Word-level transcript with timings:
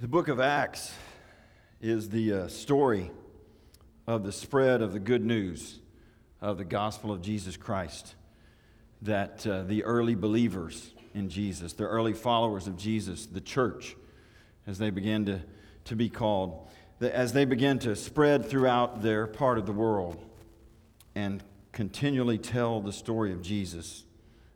The 0.00 0.06
book 0.06 0.28
of 0.28 0.38
Acts 0.38 0.94
is 1.80 2.10
the 2.10 2.32
uh, 2.32 2.48
story 2.48 3.10
of 4.06 4.22
the 4.22 4.30
spread 4.30 4.80
of 4.80 4.92
the 4.92 5.00
good 5.00 5.24
news 5.24 5.80
of 6.40 6.56
the 6.56 6.64
gospel 6.64 7.10
of 7.10 7.20
Jesus 7.20 7.56
Christ. 7.56 8.14
That 9.02 9.44
uh, 9.44 9.64
the 9.64 9.82
early 9.82 10.14
believers 10.14 10.94
in 11.14 11.28
Jesus, 11.28 11.72
the 11.72 11.82
early 11.82 12.12
followers 12.12 12.68
of 12.68 12.76
Jesus, 12.76 13.26
the 13.26 13.40
church, 13.40 13.96
as 14.68 14.78
they 14.78 14.90
began 14.90 15.24
to, 15.24 15.40
to 15.86 15.96
be 15.96 16.08
called, 16.08 16.68
as 17.00 17.32
they 17.32 17.44
began 17.44 17.80
to 17.80 17.96
spread 17.96 18.46
throughout 18.48 19.02
their 19.02 19.26
part 19.26 19.58
of 19.58 19.66
the 19.66 19.72
world 19.72 20.24
and 21.16 21.42
continually 21.72 22.38
tell 22.38 22.80
the 22.80 22.92
story 22.92 23.32
of 23.32 23.42
Jesus 23.42 24.04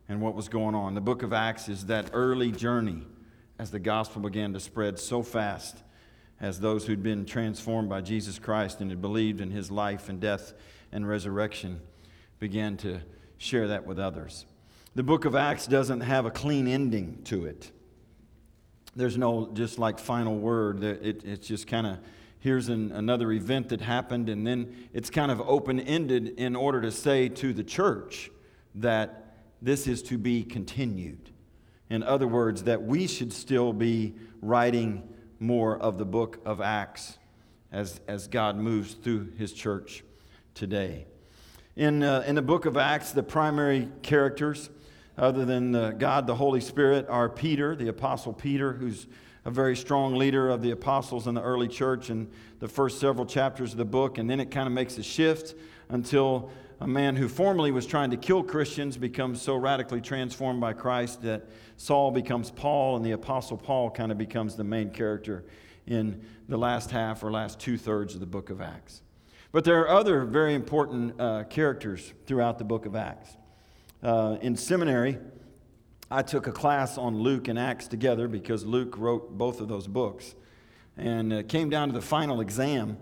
and 0.07 0.21
what 0.21 0.35
was 0.35 0.47
going 0.47 0.73
on. 0.73 0.93
The 0.93 1.01
book 1.01 1.21
of 1.21 1.33
Acts 1.33 1.67
is 1.67 1.87
that 1.87 2.11
early 2.13 2.53
journey 2.53 3.03
as 3.59 3.71
the 3.71 3.79
gospel 3.79 4.21
began 4.21 4.53
to 4.53 4.59
spread 4.59 4.99
so 4.99 5.23
fast 5.23 5.83
as 6.39 6.59
those 6.59 6.85
who'd 6.85 7.03
been 7.03 7.25
transformed 7.25 7.89
by 7.89 8.01
Jesus 8.01 8.39
Christ 8.39 8.81
and 8.81 8.89
had 8.89 9.01
believed 9.01 9.39
in 9.39 9.51
his 9.51 9.71
life 9.71 10.09
and 10.09 10.19
death 10.19 10.53
and 10.91 11.07
resurrection 11.07 11.79
began 12.39 12.75
to 12.77 12.99
share 13.37 13.67
that 13.69 13.85
with 13.85 13.99
others. 13.99 14.45
The 14.95 15.03
book 15.03 15.25
of 15.25 15.35
Acts 15.35 15.67
doesn't 15.67 16.01
have 16.01 16.25
a 16.25 16.31
clean 16.31 16.67
ending 16.67 17.21
to 17.25 17.45
it. 17.45 17.71
There's 18.95 19.17
no 19.17 19.49
just 19.53 19.79
like 19.79 19.99
final 19.99 20.37
word. 20.37 20.83
It, 20.83 21.23
it's 21.23 21.47
just 21.47 21.65
kind 21.67 21.87
of 21.87 21.99
here's 22.39 22.67
an, 22.67 22.91
another 22.91 23.31
event 23.31 23.69
that 23.69 23.79
happened, 23.79 24.27
and 24.27 24.45
then 24.45 24.89
it's 24.91 25.09
kind 25.09 25.31
of 25.31 25.41
open 25.41 25.79
ended 25.79 26.27
in 26.37 26.55
order 26.55 26.81
to 26.81 26.91
say 26.91 27.29
to 27.29 27.53
the 27.53 27.63
church 27.63 28.29
that 28.75 29.37
this 29.61 29.87
is 29.87 30.03
to 30.03 30.17
be 30.17 30.43
continued. 30.43 31.29
In 31.93 32.01
other 32.01 32.27
words, 32.27 32.63
that 32.63 32.81
we 32.81 33.05
should 33.05 33.31
still 33.31 33.71
be 33.71 34.15
writing 34.41 35.07
more 35.39 35.77
of 35.77 35.99
the 35.99 36.05
book 36.05 36.39
of 36.43 36.59
Acts 36.59 37.19
as, 37.71 38.01
as 38.07 38.27
God 38.27 38.57
moves 38.57 38.95
through 38.95 39.33
his 39.37 39.53
church 39.53 40.03
today. 40.55 41.05
In, 41.75 42.01
uh, 42.01 42.23
in 42.25 42.33
the 42.33 42.41
book 42.41 42.65
of 42.65 42.77
Acts, 42.77 43.11
the 43.11 43.21
primary 43.21 43.89
characters, 44.01 44.71
other 45.19 45.45
than 45.45 45.99
God 45.99 46.25
the 46.25 46.33
Holy 46.33 46.61
Spirit, 46.61 47.07
are 47.09 47.29
Peter, 47.29 47.75
the 47.75 47.89
Apostle 47.89 48.33
Peter, 48.33 48.73
who's 48.73 49.05
a 49.45 49.51
very 49.51 49.75
strong 49.75 50.15
leader 50.15 50.49
of 50.49 50.63
the 50.63 50.71
apostles 50.71 51.27
in 51.27 51.35
the 51.35 51.43
early 51.43 51.67
church 51.67 52.09
in 52.09 52.27
the 52.57 52.67
first 52.67 52.99
several 52.99 53.27
chapters 53.27 53.73
of 53.73 53.77
the 53.77 53.85
book. 53.85 54.17
And 54.17 54.27
then 54.27 54.39
it 54.39 54.49
kind 54.49 54.65
of 54.65 54.73
makes 54.73 54.97
a 54.97 55.03
shift 55.03 55.53
until 55.89 56.49
a 56.79 56.87
man 56.87 57.15
who 57.15 57.27
formerly 57.27 57.71
was 57.71 57.85
trying 57.85 58.11
to 58.11 58.17
kill 58.17 58.43
Christians 58.43 58.97
becomes 58.97 59.41
so 59.41 59.55
radically 59.55 60.01
transformed 60.01 60.59
by 60.59 60.73
Christ 60.73 61.21
that 61.21 61.47
Saul 61.77 62.11
becomes 62.11 62.51
Paul, 62.51 62.95
and 62.95 63.05
the 63.05 63.11
apostle 63.11 63.57
Paul 63.57 63.89
kind 63.89 64.11
of 64.11 64.17
becomes 64.17 64.55
the 64.55 64.63
main 64.63 64.89
character 64.89 65.45
in 65.87 66.25
the 66.47 66.57
last 66.57 66.91
half 66.91 67.23
or 67.23 67.31
last 67.31 67.59
two 67.59 67.77
thirds 67.77 68.13
of 68.13 68.19
the 68.19 68.25
book 68.25 68.49
of 68.49 68.61
Acts. 68.61 69.01
But 69.51 69.63
there 69.63 69.81
are 69.81 69.89
other 69.89 70.25
very 70.25 70.55
important 70.55 71.19
uh, 71.19 71.43
characters 71.45 72.13
throughout 72.25 72.57
the 72.57 72.63
book 72.63 72.85
of 72.85 72.95
Acts. 72.95 73.37
Uh, 74.01 74.37
in 74.41 74.55
seminary, 74.55 75.19
I 76.09 76.21
took 76.21 76.47
a 76.47 76.51
class 76.51 76.97
on 76.97 77.19
Luke 77.19 77.47
and 77.47 77.57
Acts 77.57 77.87
together 77.87 78.27
because 78.27 78.65
Luke 78.65 78.97
wrote 78.97 79.37
both 79.37 79.61
of 79.61 79.67
those 79.67 79.87
books. 79.87 80.35
And 80.97 81.33
uh, 81.33 81.43
came 81.43 81.69
down 81.69 81.87
to 81.87 81.93
the 81.93 82.01
final 82.01 82.39
exam, 82.39 82.97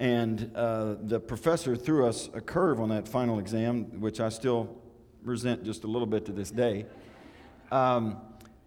and 0.00 0.50
uh, 0.56 0.94
the 1.02 1.20
professor 1.20 1.76
threw 1.76 2.06
us 2.06 2.30
a 2.32 2.40
curve 2.40 2.80
on 2.80 2.88
that 2.88 3.06
final 3.06 3.38
exam, 3.38 4.00
which 4.00 4.18
I 4.18 4.30
still 4.30 4.80
resent 5.22 5.62
just 5.62 5.84
a 5.84 5.86
little 5.86 6.06
bit 6.06 6.24
to 6.24 6.32
this 6.32 6.50
day. 6.50 6.86
Um, 7.70 8.16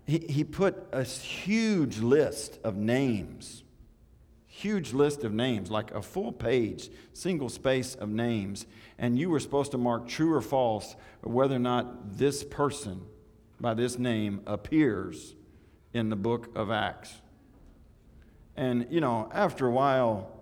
he, 0.05 0.19
he 0.29 0.43
put 0.43 0.87
a 0.91 1.03
huge 1.03 1.97
list 1.97 2.59
of 2.63 2.77
names, 2.77 3.63
huge 4.45 4.93
list 4.93 5.23
of 5.23 5.33
names, 5.33 5.71
like 5.71 5.89
a 5.91 6.03
full 6.03 6.31
page, 6.31 6.91
single 7.13 7.49
space 7.49 7.95
of 7.95 8.09
names, 8.09 8.67
and 8.99 9.17
you 9.17 9.31
were 9.31 9.39
supposed 9.39 9.71
to 9.71 9.79
mark 9.79 10.07
true 10.07 10.33
or 10.33 10.41
false 10.41 10.95
whether 11.21 11.55
or 11.55 11.59
not 11.59 12.15
this 12.15 12.43
person 12.43 13.01
by 13.59 13.73
this 13.73 13.97
name 13.97 14.41
appears 14.45 15.33
in 15.93 16.09
the 16.09 16.15
book 16.15 16.55
of 16.55 16.69
Acts. 16.69 17.21
And, 18.55 18.85
you 18.91 19.01
know, 19.01 19.31
after 19.33 19.65
a 19.65 19.71
while, 19.71 20.32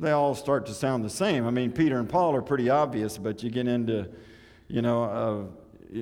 they 0.00 0.12
all 0.12 0.34
start 0.34 0.66
to 0.66 0.74
sound 0.74 1.04
the 1.04 1.10
same. 1.10 1.46
I 1.46 1.50
mean, 1.50 1.72
Peter 1.72 1.98
and 1.98 2.08
Paul 2.08 2.34
are 2.36 2.42
pretty 2.42 2.70
obvious, 2.70 3.18
but 3.18 3.42
you 3.42 3.50
get 3.50 3.66
into, 3.66 4.08
you 4.68 4.82
know, 4.82 5.04
uh, 5.04 5.44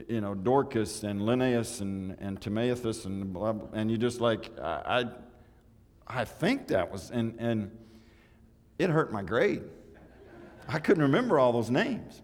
you 0.09 0.21
know, 0.21 0.35
Dorcas 0.35 1.03
and 1.03 1.25
Linnaeus 1.25 1.81
and, 1.81 2.17
and 2.21 2.41
Timaeus 2.41 3.05
and 3.05 3.33
blah, 3.33 3.55
and 3.73 3.91
you 3.91 3.97
just 3.97 4.21
like, 4.21 4.51
I, 4.61 5.07
I 6.07 6.25
think 6.25 6.69
that 6.69 6.91
was, 6.91 7.11
and, 7.11 7.37
and 7.39 7.71
it 8.79 8.91
hurt 8.91 9.13
my 9.13 9.23
grade. 9.23 9.63
I 10.69 10.79
couldn't 10.79 11.03
remember 11.03 11.39
all 11.39 11.53
those 11.53 11.71
names. 11.71 12.23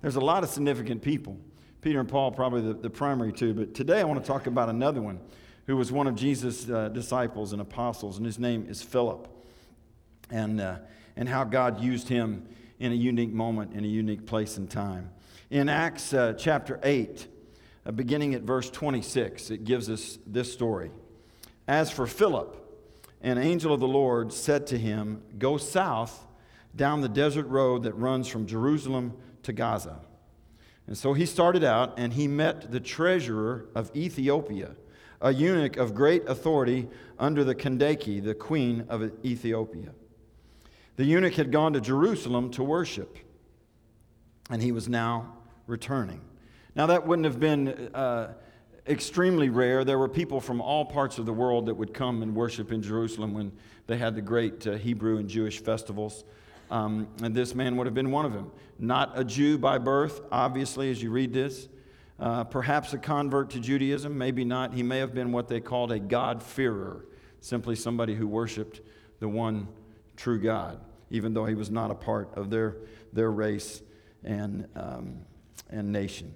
There's 0.00 0.16
a 0.16 0.20
lot 0.20 0.44
of 0.44 0.50
significant 0.50 1.02
people. 1.02 1.36
Peter 1.80 1.98
and 1.98 2.08
Paul, 2.08 2.30
probably 2.30 2.62
the, 2.62 2.74
the 2.74 2.90
primary 2.90 3.32
two. 3.32 3.52
But 3.52 3.74
today 3.74 4.00
I 4.00 4.04
want 4.04 4.20
to 4.20 4.26
talk 4.26 4.46
about 4.46 4.68
another 4.68 5.02
one 5.02 5.18
who 5.66 5.76
was 5.76 5.90
one 5.90 6.06
of 6.06 6.14
Jesus' 6.14 6.70
uh, 6.70 6.88
disciples 6.88 7.52
and 7.52 7.60
apostles, 7.60 8.16
and 8.16 8.24
his 8.24 8.38
name 8.38 8.66
is 8.68 8.82
Philip. 8.82 9.28
And, 10.30 10.60
uh, 10.60 10.76
and 11.16 11.28
how 11.28 11.44
God 11.44 11.80
used 11.80 12.08
him 12.08 12.46
in 12.78 12.92
a 12.92 12.94
unique 12.94 13.32
moment, 13.32 13.74
in 13.74 13.84
a 13.84 13.88
unique 13.88 14.26
place 14.26 14.56
and 14.56 14.70
time. 14.70 15.10
In 15.50 15.68
Acts 15.68 16.14
uh, 16.14 16.34
chapter 16.36 16.80
8, 16.82 17.26
uh, 17.84 17.90
beginning 17.92 18.34
at 18.34 18.42
verse 18.42 18.70
26, 18.70 19.50
it 19.50 19.64
gives 19.64 19.90
us 19.90 20.18
this 20.26 20.52
story. 20.52 20.90
As 21.68 21.90
for 21.90 22.06
Philip, 22.06 22.56
an 23.20 23.38
angel 23.38 23.74
of 23.74 23.80
the 23.80 23.88
Lord 23.88 24.32
said 24.32 24.66
to 24.68 24.78
him, 24.78 25.22
Go 25.38 25.56
south 25.56 26.26
down 26.74 27.00
the 27.00 27.08
desert 27.08 27.46
road 27.46 27.82
that 27.82 27.92
runs 27.94 28.28
from 28.28 28.46
Jerusalem 28.46 29.14
to 29.42 29.52
Gaza. 29.52 30.00
And 30.86 30.96
so 30.96 31.12
he 31.12 31.26
started 31.26 31.62
out 31.62 31.98
and 31.98 32.12
he 32.12 32.26
met 32.26 32.70
the 32.70 32.80
treasurer 32.80 33.66
of 33.74 33.94
Ethiopia, 33.94 34.74
a 35.20 35.32
eunuch 35.32 35.76
of 35.76 35.94
great 35.94 36.28
authority 36.28 36.88
under 37.18 37.44
the 37.44 37.54
Kandake, 37.54 38.24
the 38.24 38.34
queen 38.34 38.86
of 38.88 39.12
Ethiopia. 39.24 39.92
The 41.00 41.06
eunuch 41.06 41.32
had 41.32 41.50
gone 41.50 41.72
to 41.72 41.80
Jerusalem 41.80 42.50
to 42.50 42.62
worship, 42.62 43.16
and 44.50 44.60
he 44.60 44.70
was 44.70 44.86
now 44.86 45.32
returning. 45.66 46.20
Now, 46.74 46.88
that 46.88 47.06
wouldn't 47.06 47.24
have 47.24 47.40
been 47.40 47.68
uh, 47.94 48.34
extremely 48.86 49.48
rare. 49.48 49.82
There 49.82 49.98
were 49.98 50.10
people 50.10 50.42
from 50.42 50.60
all 50.60 50.84
parts 50.84 51.16
of 51.16 51.24
the 51.24 51.32
world 51.32 51.64
that 51.68 51.74
would 51.74 51.94
come 51.94 52.20
and 52.20 52.34
worship 52.34 52.70
in 52.70 52.82
Jerusalem 52.82 53.32
when 53.32 53.50
they 53.86 53.96
had 53.96 54.14
the 54.14 54.20
great 54.20 54.66
uh, 54.66 54.72
Hebrew 54.72 55.16
and 55.16 55.26
Jewish 55.26 55.60
festivals. 55.60 56.24
Um, 56.70 57.08
and 57.22 57.34
this 57.34 57.54
man 57.54 57.78
would 57.78 57.86
have 57.86 57.94
been 57.94 58.10
one 58.10 58.26
of 58.26 58.34
them. 58.34 58.52
Not 58.78 59.18
a 59.18 59.24
Jew 59.24 59.56
by 59.56 59.78
birth, 59.78 60.20
obviously, 60.30 60.90
as 60.90 61.02
you 61.02 61.10
read 61.10 61.32
this. 61.32 61.66
Uh, 62.18 62.44
perhaps 62.44 62.92
a 62.92 62.98
convert 62.98 63.48
to 63.52 63.58
Judaism, 63.58 64.18
maybe 64.18 64.44
not. 64.44 64.74
He 64.74 64.82
may 64.82 64.98
have 64.98 65.14
been 65.14 65.32
what 65.32 65.48
they 65.48 65.60
called 65.60 65.92
a 65.92 65.98
God-fearer, 65.98 67.06
simply 67.40 67.74
somebody 67.74 68.14
who 68.14 68.26
worshiped 68.26 68.82
the 69.18 69.30
one 69.30 69.66
true 70.16 70.38
God, 70.38 70.78
even 71.10 71.34
though 71.34 71.44
he 71.44 71.54
was 71.54 71.70
not 71.70 71.90
a 71.90 71.94
part 71.94 72.30
of 72.36 72.50
their, 72.50 72.76
their 73.12 73.30
race 73.30 73.82
and, 74.24 74.66
um, 74.74 75.18
and 75.68 75.92
nation. 75.92 76.34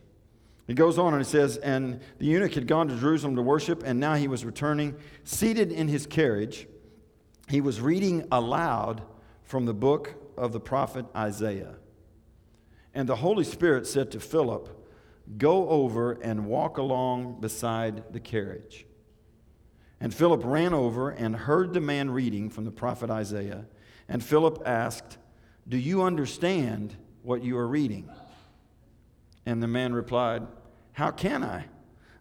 He 0.66 0.74
goes 0.74 0.98
on 0.98 1.12
and 1.12 1.22
he 1.22 1.30
says, 1.30 1.56
And 1.58 2.00
the 2.18 2.26
eunuch 2.26 2.54
had 2.54 2.66
gone 2.66 2.88
to 2.88 2.96
Jerusalem 2.96 3.36
to 3.36 3.42
worship, 3.42 3.82
and 3.84 4.00
now 4.00 4.14
he 4.14 4.28
was 4.28 4.44
returning. 4.44 4.96
Seated 5.24 5.70
in 5.70 5.88
his 5.88 6.06
carriage, 6.06 6.66
he 7.48 7.60
was 7.60 7.80
reading 7.80 8.26
aloud 8.32 9.02
from 9.42 9.66
the 9.66 9.74
book 9.74 10.14
of 10.36 10.52
the 10.52 10.60
prophet 10.60 11.04
Isaiah. 11.14 11.76
And 12.94 13.08
the 13.08 13.16
Holy 13.16 13.44
Spirit 13.44 13.86
said 13.86 14.10
to 14.12 14.20
Philip, 14.20 14.80
Go 15.38 15.68
over 15.68 16.12
and 16.12 16.46
walk 16.46 16.78
along 16.78 17.40
beside 17.40 18.12
the 18.12 18.20
carriage. 18.20 18.86
And 20.00 20.14
Philip 20.14 20.42
ran 20.44 20.74
over 20.74 21.10
and 21.10 21.34
heard 21.34 21.72
the 21.72 21.80
man 21.80 22.10
reading 22.10 22.50
from 22.50 22.64
the 22.64 22.70
prophet 22.70 23.10
Isaiah. 23.10 23.66
And 24.08 24.22
Philip 24.22 24.62
asked, 24.66 25.18
Do 25.68 25.78
you 25.78 26.02
understand 26.02 26.96
what 27.22 27.42
you 27.42 27.56
are 27.56 27.66
reading? 27.66 28.08
And 29.46 29.62
the 29.62 29.68
man 29.68 29.92
replied, 29.92 30.46
How 30.92 31.10
can 31.10 31.42
I, 31.42 31.66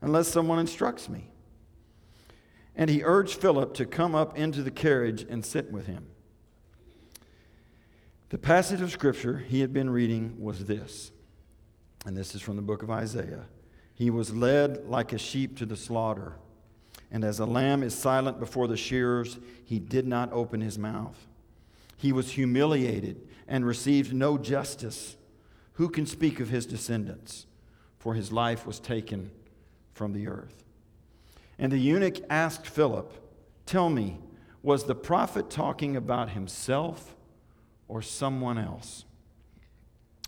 unless 0.02 0.28
someone 0.28 0.60
instructs 0.60 1.10
me? 1.10 1.30
And 2.76 2.90
he 2.90 3.04
urged 3.04 3.40
Philip 3.40 3.74
to 3.76 3.86
come 3.86 4.16
up 4.16 4.38
into 4.38 4.64
the 4.64 4.72
carriage 4.72 5.26
and 5.30 5.46
sit 5.46 5.72
with 5.72 5.88
him. 5.88 6.08
The 8.30 8.38
passage 8.40 8.82
of 8.82 8.92
scripture 8.92 9.38
he 9.38 9.62
had 9.62 9.74
been 9.74 9.92
reading 9.92 10.38
was 10.40 10.66
this, 10.66 11.12
and 12.04 12.18
this 12.18 12.34
is 12.34 12.42
from 12.42 12.56
the 12.56 12.64
book 12.64 12.82
of 12.82 12.90
Isaiah. 12.90 13.46
He 13.94 14.10
was 14.10 14.34
led 14.34 14.88
like 14.88 15.14
a 15.14 15.20
sheep 15.20 15.56
to 15.60 15.68
the 15.68 15.76
slaughter, 15.76 16.34
and 17.12 17.24
as 17.24 17.40
a 17.40 17.46
lamb 17.46 17.84
is 17.84 17.94
silent 17.94 18.40
before 18.40 18.68
the 18.68 18.76
shearers, 18.76 19.38
he 19.64 19.78
did 19.78 20.08
not 20.08 20.34
open 20.34 20.62
his 20.62 20.80
mouth. 20.80 21.28
He 21.98 22.12
was 22.12 22.32
humiliated 22.32 23.28
and 23.48 23.66
received 23.66 24.14
no 24.14 24.38
justice. 24.38 25.16
Who 25.74 25.90
can 25.90 26.06
speak 26.06 26.40
of 26.40 26.50
his 26.50 26.66
descendants? 26.66 27.46
For 27.98 28.14
his 28.14 28.32
life 28.32 28.66
was 28.66 28.80
taken 28.80 29.32
from 29.94 30.14
the 30.14 30.28
earth. 30.28 30.64
And 31.58 31.72
the 31.72 31.78
eunuch 31.78 32.18
asked 32.30 32.68
Philip, 32.68 33.14
Tell 33.66 33.90
me, 33.90 34.20
was 34.62 34.86
the 34.86 34.96
prophet 34.96 35.50
talking 35.50 35.96
about 35.96 36.30
himself 36.30 37.16
or 37.88 38.02
someone 38.02 38.58
else? 38.58 39.06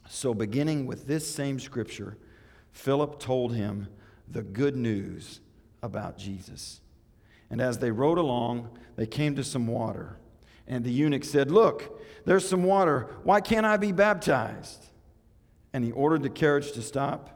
So, 0.07 0.33
beginning 0.33 0.85
with 0.85 1.07
this 1.07 1.29
same 1.29 1.59
scripture, 1.59 2.17
Philip 2.71 3.19
told 3.19 3.56
him 3.56 3.88
the 4.27 4.44
good 4.44 4.75
news 4.75 5.41
about 5.81 6.17
Jesus. 6.17 6.81
And 7.50 7.62
as 7.62 7.79
they 7.79 7.91
rode 7.91 8.17
along, 8.17 8.69
they 8.95 9.07
came 9.07 9.35
to 9.35 9.44
some 9.44 9.67
water. 9.67 10.17
And 10.67 10.83
the 10.83 10.91
eunuch 10.91 11.23
said, 11.23 11.51
Look, 11.51 12.01
there's 12.25 12.47
some 12.47 12.63
water. 12.63 13.07
Why 13.23 13.41
can't 13.41 13.65
I 13.65 13.77
be 13.77 13.91
baptized? 13.91 14.85
And 15.73 15.83
he 15.83 15.91
ordered 15.91 16.23
the 16.23 16.29
carriage 16.29 16.71
to 16.73 16.81
stop, 16.81 17.29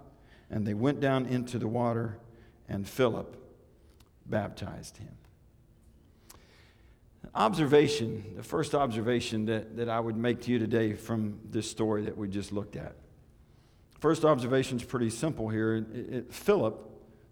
and 0.50 0.66
they 0.66 0.74
went 0.74 1.00
down 1.00 1.26
into 1.26 1.60
the 1.60 1.68
water, 1.68 2.18
and 2.68 2.88
Philip 2.88 3.36
baptized 4.26 4.98
him. 4.98 5.16
Observation, 7.36 8.24
the 8.36 8.44
first 8.44 8.74
observation 8.74 9.46
that, 9.46 9.78
that 9.78 9.90
I 9.90 10.00
would 10.00 10.18
make 10.18 10.42
to 10.42 10.52
you 10.52 10.58
today 10.58 10.94
from 10.94 11.40
this 11.50 11.70
story 11.70 12.04
that 12.04 12.18
we 12.18 12.28
just 12.28 12.52
looked 12.52 12.76
at. 12.76 12.96
First 14.00 14.24
observation 14.24 14.78
is 14.78 14.84
pretty 14.84 15.10
simple 15.10 15.50
here. 15.50 15.76
It, 15.76 16.14
it, 16.14 16.34
Philip, 16.34 16.80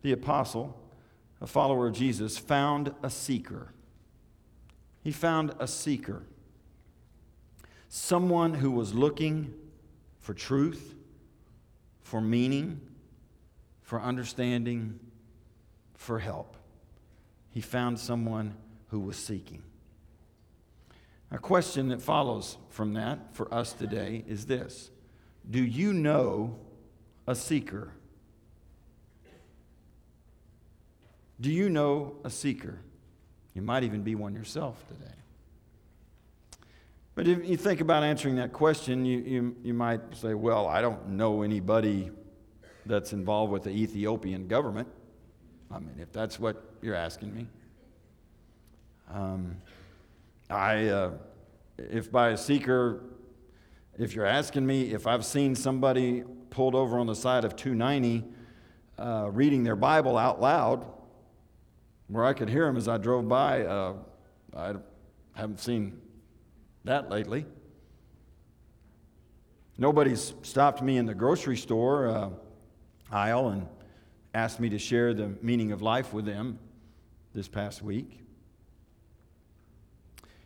the 0.01 0.11
apostle, 0.11 0.79
a 1.41 1.47
follower 1.47 1.87
of 1.87 1.93
Jesus, 1.93 2.37
found 2.37 2.93
a 3.01 3.09
seeker. 3.09 3.73
He 5.07 5.13
found 5.13 5.55
a 5.57 5.69
seeker, 5.69 6.23
someone 7.87 8.55
who 8.55 8.69
was 8.69 8.93
looking 8.93 9.53
for 10.19 10.33
truth, 10.33 10.95
for 12.01 12.19
meaning, 12.19 12.81
for 13.83 14.01
understanding, 14.01 14.99
for 15.95 16.19
help. 16.19 16.57
He 17.51 17.61
found 17.61 17.97
someone 17.97 18.55
who 18.89 18.99
was 18.99 19.15
seeking. 19.15 19.63
A 21.31 21.37
question 21.37 21.87
that 21.87 22.01
follows 22.01 22.57
from 22.67 22.95
that 22.95 23.33
for 23.33 23.47
us 23.53 23.71
today 23.71 24.25
is 24.27 24.45
this 24.45 24.91
Do 25.49 25.63
you 25.63 25.93
know 25.93 26.59
a 27.25 27.33
seeker? 27.33 27.93
Do 31.39 31.49
you 31.49 31.69
know 31.69 32.17
a 32.25 32.29
seeker? 32.29 32.79
You 33.57 33.63
might 33.63 33.81
even 33.81 34.03
be 34.03 34.13
one 34.13 34.35
yourself 34.35 34.85
today. 34.87 35.15
But 37.15 37.27
if 37.27 37.49
you 37.49 37.57
think 37.57 37.81
about 37.81 38.03
answering 38.03 38.35
that 38.35 38.53
question, 38.53 39.03
you, 39.03 39.17
you, 39.17 39.55
you 39.63 39.73
might 39.73 40.15
say, 40.15 40.35
Well, 40.35 40.67
I 40.67 40.79
don't 40.79 41.09
know 41.09 41.41
anybody 41.41 42.11
that's 42.85 43.13
involved 43.13 43.51
with 43.51 43.63
the 43.63 43.71
Ethiopian 43.71 44.47
government. 44.47 44.87
I 45.71 45.79
mean, 45.79 45.95
if 45.99 46.11
that's 46.11 46.39
what 46.39 46.71
you're 46.83 46.93
asking 46.93 47.33
me. 47.33 47.47
Um, 49.11 49.57
I, 50.51 50.89
uh, 50.89 51.11
if 51.79 52.11
by 52.11 52.29
a 52.29 52.37
seeker, 52.37 53.05
if 53.97 54.13
you're 54.13 54.27
asking 54.27 54.67
me 54.67 54.93
if 54.93 55.07
I've 55.07 55.25
seen 55.25 55.55
somebody 55.55 56.23
pulled 56.51 56.75
over 56.75 56.99
on 56.99 57.07
the 57.07 57.15
side 57.15 57.43
of 57.43 57.55
290 57.55 58.23
uh, 58.99 59.31
reading 59.31 59.63
their 59.63 59.75
Bible 59.75 60.15
out 60.15 60.39
loud, 60.39 60.85
where 62.07 62.23
I 62.25 62.33
could 62.33 62.49
hear 62.49 62.65
them 62.65 62.77
as 62.77 62.87
I 62.87 62.97
drove 62.97 63.27
by, 63.27 63.63
uh, 63.65 63.93
I 64.55 64.75
haven't 65.33 65.59
seen 65.59 65.99
that 66.85 67.09
lately. 67.09 67.45
Nobody's 69.77 70.33
stopped 70.41 70.81
me 70.81 70.97
in 70.97 71.05
the 71.05 71.13
grocery 71.13 71.57
store 71.57 72.07
uh, 72.07 72.29
aisle 73.11 73.49
and 73.49 73.67
asked 74.33 74.59
me 74.59 74.69
to 74.69 74.79
share 74.79 75.13
the 75.13 75.35
meaning 75.41 75.71
of 75.71 75.81
life 75.81 76.13
with 76.13 76.25
them 76.25 76.57
this 77.33 77.47
past 77.47 77.81
week. 77.81 78.21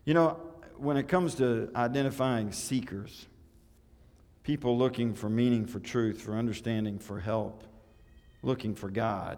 You 0.04 0.14
know, 0.14 0.40
when 0.78 0.98
it 0.98 1.08
comes 1.08 1.36
to 1.36 1.70
identifying 1.76 2.52
seekers, 2.52 3.28
people 4.44 4.78
looking 4.78 5.14
for 5.14 5.30
meaning, 5.30 5.66
for 5.66 5.80
truth, 5.80 6.22
for 6.22 6.36
understanding, 6.36 6.98
for 7.00 7.20
help, 7.20 7.64
looking 8.42 8.74
for 8.74 8.90
God, 8.90 9.38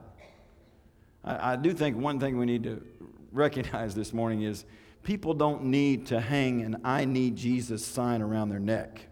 I, 1.23 1.53
I 1.53 1.55
do 1.55 1.73
think 1.73 1.97
one 1.97 2.19
thing 2.19 2.37
we 2.37 2.45
need 2.45 2.63
to 2.63 2.81
recognize 3.31 3.95
this 3.95 4.13
morning 4.13 4.43
is 4.43 4.65
people 5.03 5.33
don't 5.33 5.65
need 5.65 6.07
to 6.07 6.19
hang 6.19 6.61
an 6.61 6.81
I 6.83 7.05
need 7.05 7.35
Jesus 7.35 7.85
sign 7.85 8.21
around 8.21 8.49
their 8.49 8.59
neck 8.59 9.07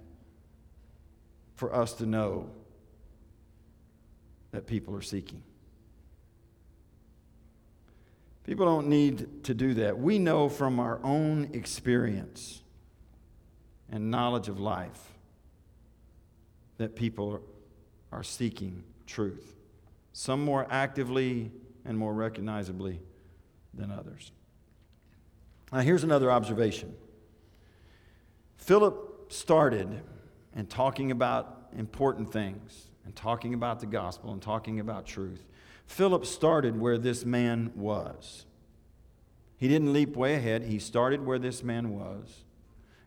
for 1.55 1.73
us 1.75 1.93
to 1.93 2.05
know 2.05 2.49
that 4.51 4.67
people 4.67 4.95
are 4.95 5.01
seeking. 5.01 5.43
People 8.43 8.65
don't 8.65 8.87
need 8.87 9.43
to 9.43 9.53
do 9.53 9.75
that. 9.75 9.97
We 9.99 10.17
know 10.19 10.49
from 10.49 10.79
our 10.79 10.99
own 11.03 11.51
experience 11.53 12.61
and 13.89 14.09
knowledge 14.09 14.47
of 14.49 14.59
life 14.59 14.99
that 16.77 16.95
people 16.95 17.41
are 18.11 18.23
seeking 18.23 18.83
truth, 19.05 19.55
some 20.13 20.43
more 20.43 20.65
actively 20.69 21.51
and 21.85 21.97
more 21.97 22.13
recognizably 22.13 22.99
than 23.73 23.91
others. 23.91 24.31
Now, 25.71 25.79
here's 25.79 26.03
another 26.03 26.31
observation 26.31 26.93
Philip 28.57 29.31
started 29.31 30.01
in 30.55 30.65
talking 30.67 31.11
about 31.11 31.69
important 31.77 32.31
things 32.31 32.89
and 33.05 33.15
talking 33.15 33.53
about 33.53 33.79
the 33.79 33.85
gospel 33.85 34.33
and 34.33 34.41
talking 34.41 34.79
about 34.79 35.05
truth. 35.05 35.45
Philip 35.85 36.25
started 36.25 36.79
where 36.79 36.97
this 36.97 37.25
man 37.25 37.71
was. 37.75 38.45
He 39.57 39.67
didn't 39.67 39.93
leap 39.93 40.15
way 40.15 40.35
ahead, 40.35 40.63
he 40.63 40.79
started 40.79 41.25
where 41.25 41.39
this 41.39 41.63
man 41.63 41.89
was, 41.97 42.43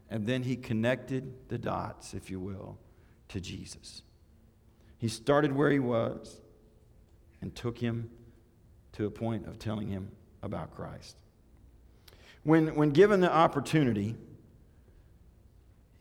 and 0.08 0.26
then 0.26 0.44
he 0.44 0.56
connected 0.56 1.48
the 1.48 1.58
dots, 1.58 2.14
if 2.14 2.30
you 2.30 2.38
will, 2.38 2.78
to 3.28 3.40
Jesus. 3.40 4.02
He 4.98 5.08
started 5.08 5.52
where 5.52 5.70
he 5.70 5.80
was 5.80 6.40
and 7.40 7.54
took 7.54 7.78
him 7.78 8.10
to 8.94 9.06
a 9.06 9.10
point 9.10 9.46
of 9.46 9.58
telling 9.58 9.88
him 9.88 10.08
about 10.42 10.74
Christ. 10.74 11.16
When, 12.42 12.74
when 12.74 12.90
given 12.90 13.20
the 13.20 13.32
opportunity, 13.32 14.16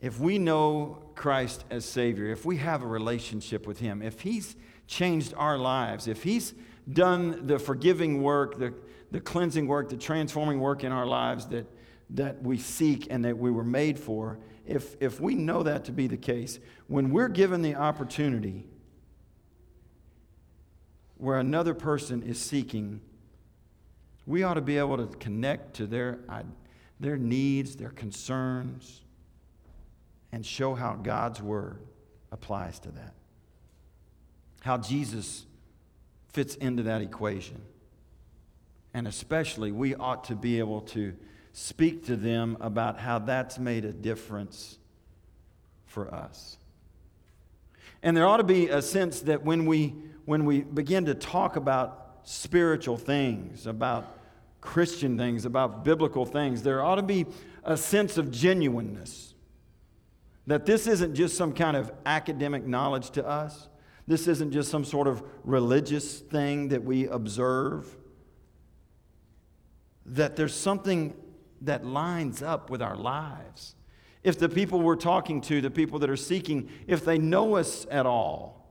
if 0.00 0.20
we 0.20 0.38
know 0.38 0.98
Christ 1.14 1.64
as 1.70 1.84
Savior, 1.84 2.30
if 2.30 2.44
we 2.44 2.58
have 2.58 2.82
a 2.82 2.86
relationship 2.86 3.66
with 3.66 3.78
Him, 3.78 4.02
if 4.02 4.20
He's 4.20 4.54
changed 4.86 5.32
our 5.36 5.56
lives, 5.56 6.06
if 6.06 6.22
He's 6.22 6.52
done 6.92 7.46
the 7.46 7.58
forgiving 7.58 8.22
work, 8.22 8.58
the, 8.58 8.74
the 9.10 9.20
cleansing 9.20 9.66
work, 9.66 9.88
the 9.88 9.96
transforming 9.96 10.60
work 10.60 10.84
in 10.84 10.92
our 10.92 11.06
lives 11.06 11.46
that, 11.46 11.66
that 12.10 12.42
we 12.42 12.58
seek 12.58 13.06
and 13.10 13.24
that 13.24 13.38
we 13.38 13.50
were 13.50 13.64
made 13.64 13.98
for, 13.98 14.38
if, 14.66 14.94
if 15.00 15.20
we 15.20 15.34
know 15.34 15.62
that 15.62 15.86
to 15.86 15.92
be 15.92 16.06
the 16.06 16.18
case, 16.18 16.58
when 16.86 17.10
we're 17.10 17.28
given 17.28 17.62
the 17.62 17.74
opportunity 17.74 18.66
where 21.24 21.38
another 21.38 21.72
person 21.72 22.22
is 22.22 22.38
seeking, 22.38 23.00
we 24.26 24.42
ought 24.42 24.54
to 24.54 24.60
be 24.60 24.76
able 24.76 24.98
to 24.98 25.06
connect 25.16 25.74
to 25.76 25.86
their, 25.86 26.18
their 27.00 27.16
needs, 27.16 27.76
their 27.76 27.88
concerns 27.88 29.00
and 30.32 30.44
show 30.44 30.74
how 30.74 30.94
God's 30.94 31.40
word 31.40 31.78
applies 32.30 32.78
to 32.80 32.90
that. 32.90 33.14
How 34.60 34.76
Jesus 34.76 35.46
fits 36.32 36.56
into 36.56 36.82
that 36.82 37.00
equation. 37.00 37.62
And 38.92 39.08
especially, 39.08 39.72
we 39.72 39.94
ought 39.94 40.24
to 40.24 40.34
be 40.34 40.58
able 40.58 40.82
to 40.82 41.14
speak 41.52 42.04
to 42.06 42.16
them 42.16 42.58
about 42.60 42.98
how 42.98 43.18
that's 43.20 43.58
made 43.58 43.86
a 43.86 43.92
difference 43.92 44.76
for 45.86 46.12
us. 46.12 46.58
And 48.02 48.14
there 48.14 48.26
ought 48.26 48.36
to 48.36 48.44
be 48.44 48.68
a 48.68 48.82
sense 48.82 49.20
that 49.20 49.42
when 49.42 49.64
we, 49.64 49.94
when 50.24 50.44
we 50.44 50.62
begin 50.62 51.04
to 51.06 51.14
talk 51.14 51.56
about 51.56 52.20
spiritual 52.24 52.96
things, 52.96 53.66
about 53.66 54.18
Christian 54.60 55.18
things, 55.18 55.44
about 55.44 55.84
biblical 55.84 56.24
things, 56.24 56.62
there 56.62 56.82
ought 56.82 56.94
to 56.96 57.02
be 57.02 57.26
a 57.64 57.76
sense 57.76 58.16
of 58.16 58.30
genuineness 58.30 59.34
that 60.46 60.66
this 60.66 60.86
isn't 60.86 61.14
just 61.14 61.36
some 61.36 61.52
kind 61.52 61.76
of 61.76 61.90
academic 62.04 62.66
knowledge 62.66 63.10
to 63.10 63.26
us. 63.26 63.68
This 64.06 64.28
isn't 64.28 64.52
just 64.52 64.70
some 64.70 64.84
sort 64.84 65.08
of 65.08 65.22
religious 65.44 66.20
thing 66.20 66.68
that 66.68 66.84
we 66.84 67.06
observe. 67.06 67.96
That 70.04 70.36
there's 70.36 70.54
something 70.54 71.14
that 71.62 71.86
lines 71.86 72.42
up 72.42 72.68
with 72.68 72.82
our 72.82 72.96
lives. 72.96 73.74
If 74.22 74.38
the 74.38 74.48
people 74.48 74.80
we're 74.80 74.96
talking 74.96 75.40
to, 75.42 75.62
the 75.62 75.70
people 75.70 75.98
that 76.00 76.10
are 76.10 76.16
seeking, 76.16 76.68
if 76.86 77.04
they 77.04 77.16
know 77.16 77.56
us 77.56 77.86
at 77.90 78.04
all, 78.04 78.63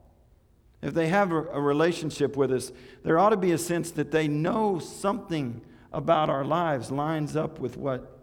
if 0.84 0.92
they 0.92 1.08
have 1.08 1.32
a, 1.32 1.40
relationship 1.40 2.36
with 2.36 2.52
us, 2.52 2.70
there 3.04 3.18
ought 3.18 3.30
to 3.30 3.38
be 3.38 3.52
a 3.52 3.58
sense 3.58 3.90
that 3.92 4.10
they 4.10 4.28
know 4.28 4.78
something 4.78 5.62
about 5.94 6.28
our 6.28 6.44
lives 6.44 6.90
lines 6.90 7.36
up 7.36 7.58
with 7.58 7.78
what 7.78 8.20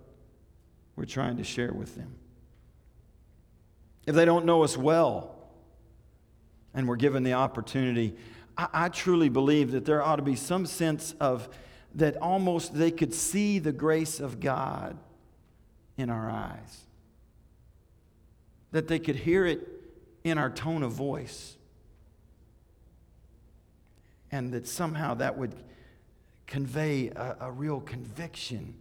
we're 0.96 1.06
trying 1.06 1.38
to 1.38 1.44
share 1.44 1.74
with 1.74 1.96
them. 1.96 2.14
If 4.06 4.14
they 4.14 4.26
don't 4.26 4.46
know 4.46 4.64
us 4.64 4.78
well, 4.78 5.36
and 6.76 6.88
we're 6.88 6.98
given 6.98 7.24
the 7.24 7.34
opportunity, 7.34 8.16
I, 8.56 8.68
I 8.74 8.90
truly 8.90 9.30
believe 9.30 9.72
that 9.72 9.86
there 9.86 10.04
ought 10.04 10.18
to 10.18 10.22
be 10.22 10.36
some 10.36 10.68
sense 10.68 11.16
of, 11.20 11.50
that 11.96 12.16
almost 12.18 12.76
they 12.76 12.92
could 12.92 13.16
see 13.16 13.58
the 13.58 13.72
grace 13.72 14.20
of 14.20 14.40
God 14.40 15.00
in 15.98 16.12
our 16.12 16.30
eyes, 16.30 16.82
that 18.70 18.88
they 18.88 19.00
could 19.00 19.16
hear 19.16 19.48
it 19.48 19.68
in 20.24 20.38
our 20.38 20.52
tone 20.52 20.84
of 20.84 20.92
voice, 20.92 21.58
and 24.32 24.54
that 24.54 24.68
somehow 24.68 25.14
that 25.16 25.38
would 25.38 25.56
convey 26.48 27.10
a, 27.10 27.38
a 27.42 27.52
real 27.52 27.80
conviction 27.80 28.76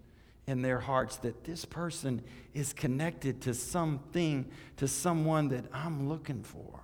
in 0.47 0.63
their 0.63 0.81
hearts 0.81 1.17
that 1.19 1.45
this 1.45 1.65
person 1.65 2.23
is 2.55 2.73
connected 2.73 3.41
to 3.43 3.55
something, 3.55 4.51
to 4.77 4.89
someone 4.89 5.49
that 5.49 5.65
I'm 5.73 6.09
looking 6.09 6.43
for. 6.43 6.81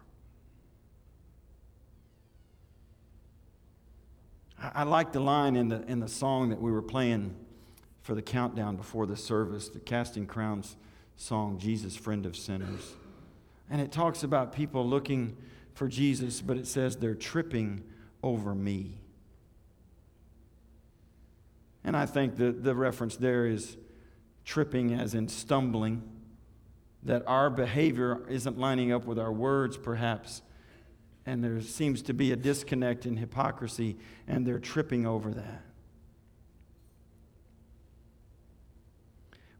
I, 4.62 4.70
I 4.76 4.82
like 4.84 5.12
the 5.12 5.20
line 5.20 5.56
in 5.56 5.68
the, 5.68 5.82
in 5.86 6.00
the 6.00 6.08
song 6.08 6.50
that 6.50 6.60
we 6.60 6.70
were 6.70 6.82
playing 6.82 7.34
for 8.02 8.14
the 8.14 8.22
countdown 8.22 8.76
before 8.76 9.06
the 9.06 9.16
service, 9.16 9.68
the 9.68 9.80
Casting 9.80 10.26
Crowns 10.26 10.76
song, 11.16 11.58
Jesus, 11.58 11.96
Friend 11.96 12.24
of 12.24 12.36
Sinners. 12.36 12.94
And 13.68 13.80
it 13.80 13.90
talks 13.90 14.22
about 14.22 14.52
people 14.52 14.86
looking 14.86 15.36
for 15.74 15.88
Jesus, 15.88 16.40
but 16.40 16.56
it 16.56 16.68
says 16.68 16.96
they're 16.96 17.16
tripping 17.16 17.82
over 18.22 18.54
me. 18.54 18.98
And 21.84 21.96
I 21.96 22.06
think 22.06 22.36
that 22.36 22.64
the 22.64 22.74
reference 22.74 23.16
there 23.16 23.46
is 23.46 23.76
tripping 24.44 24.92
as 24.92 25.14
in 25.14 25.28
stumbling, 25.28 26.02
that 27.04 27.22
our 27.26 27.48
behavior 27.48 28.22
isn't 28.28 28.58
lining 28.58 28.92
up 28.92 29.04
with 29.04 29.18
our 29.18 29.32
words, 29.32 29.76
perhaps. 29.76 30.42
And 31.24 31.42
there 31.42 31.60
seems 31.60 32.02
to 32.02 32.14
be 32.14 32.32
a 32.32 32.36
disconnect 32.36 33.06
in 33.06 33.16
hypocrisy, 33.16 33.96
and 34.26 34.46
they're 34.46 34.58
tripping 34.58 35.06
over 35.06 35.30
that. 35.30 35.62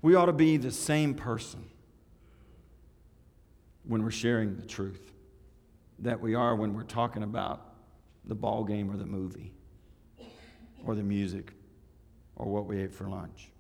We 0.03 0.15
ought 0.15 0.27
to 0.27 0.33
be 0.33 0.57
the 0.57 0.71
same 0.71 1.15
person 1.15 1.65
when 3.85 4.03
we're 4.03 4.11
sharing 4.11 4.57
the 4.57 4.67
truth 4.67 5.13
that 6.01 6.21
we 6.21 6.35
are 6.35 6.55
when 6.55 6.75
we're 6.75 6.83
talking 6.83 7.23
about 7.23 7.76
the 8.27 8.35
ball 8.35 8.65
game 8.65 8.91
or 8.91 8.97
the 8.97 9.07
movie 9.07 9.53
or 10.85 10.95
the 10.95 11.03
music 11.03 11.53
or 12.37 12.47
what 12.47 12.67
we 12.67 12.81
ate 12.81 12.93
for 12.93 13.09
lunch. 13.09 13.51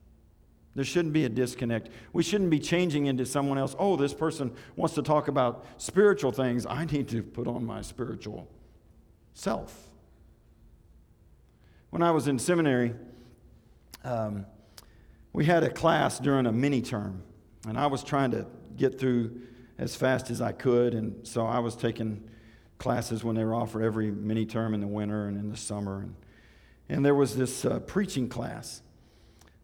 There 0.74 0.84
shouldn't 0.84 1.14
be 1.14 1.24
a 1.24 1.28
disconnect. 1.30 1.88
We 2.12 2.22
shouldn't 2.22 2.50
be 2.50 2.58
changing 2.58 3.06
into 3.06 3.24
someone 3.24 3.56
else. 3.56 3.74
Oh, 3.78 3.96
this 3.96 4.12
person 4.12 4.54
wants 4.76 4.94
to 4.96 5.02
talk 5.02 5.28
about 5.28 5.64
spiritual 5.78 6.32
things. 6.32 6.66
I 6.66 6.84
need 6.84 7.08
to 7.08 7.22
put 7.22 7.46
on 7.46 7.64
my 7.64 7.80
spiritual 7.80 8.46
self. 9.32 9.88
When 11.88 12.02
I 12.02 12.10
was 12.10 12.28
in 12.28 12.38
seminary, 12.38 12.94
um, 14.04 14.44
we 15.32 15.46
had 15.46 15.62
a 15.62 15.70
class 15.70 16.18
during 16.18 16.44
a 16.44 16.52
mini 16.52 16.82
term, 16.82 17.22
and 17.66 17.78
I 17.78 17.86
was 17.86 18.04
trying 18.04 18.32
to 18.32 18.46
get 18.76 18.98
through 19.00 19.40
as 19.78 19.96
fast 19.96 20.30
as 20.30 20.42
I 20.42 20.52
could, 20.52 20.92
and 20.92 21.26
so 21.26 21.46
I 21.46 21.58
was 21.58 21.74
taking 21.74 22.22
classes 22.78 23.24
when 23.24 23.36
they 23.36 23.44
were 23.44 23.54
offered 23.54 23.82
every 23.82 24.10
mini 24.10 24.46
term 24.46 24.74
in 24.74 24.80
the 24.80 24.86
winter 24.86 25.26
and 25.26 25.38
in 25.38 25.50
the 25.50 25.56
summer. 25.56 26.00
And 26.00 26.14
and 26.88 27.04
there 27.04 27.14
was 27.14 27.36
this 27.36 27.64
uh, 27.64 27.80
preaching 27.80 28.28
class 28.28 28.82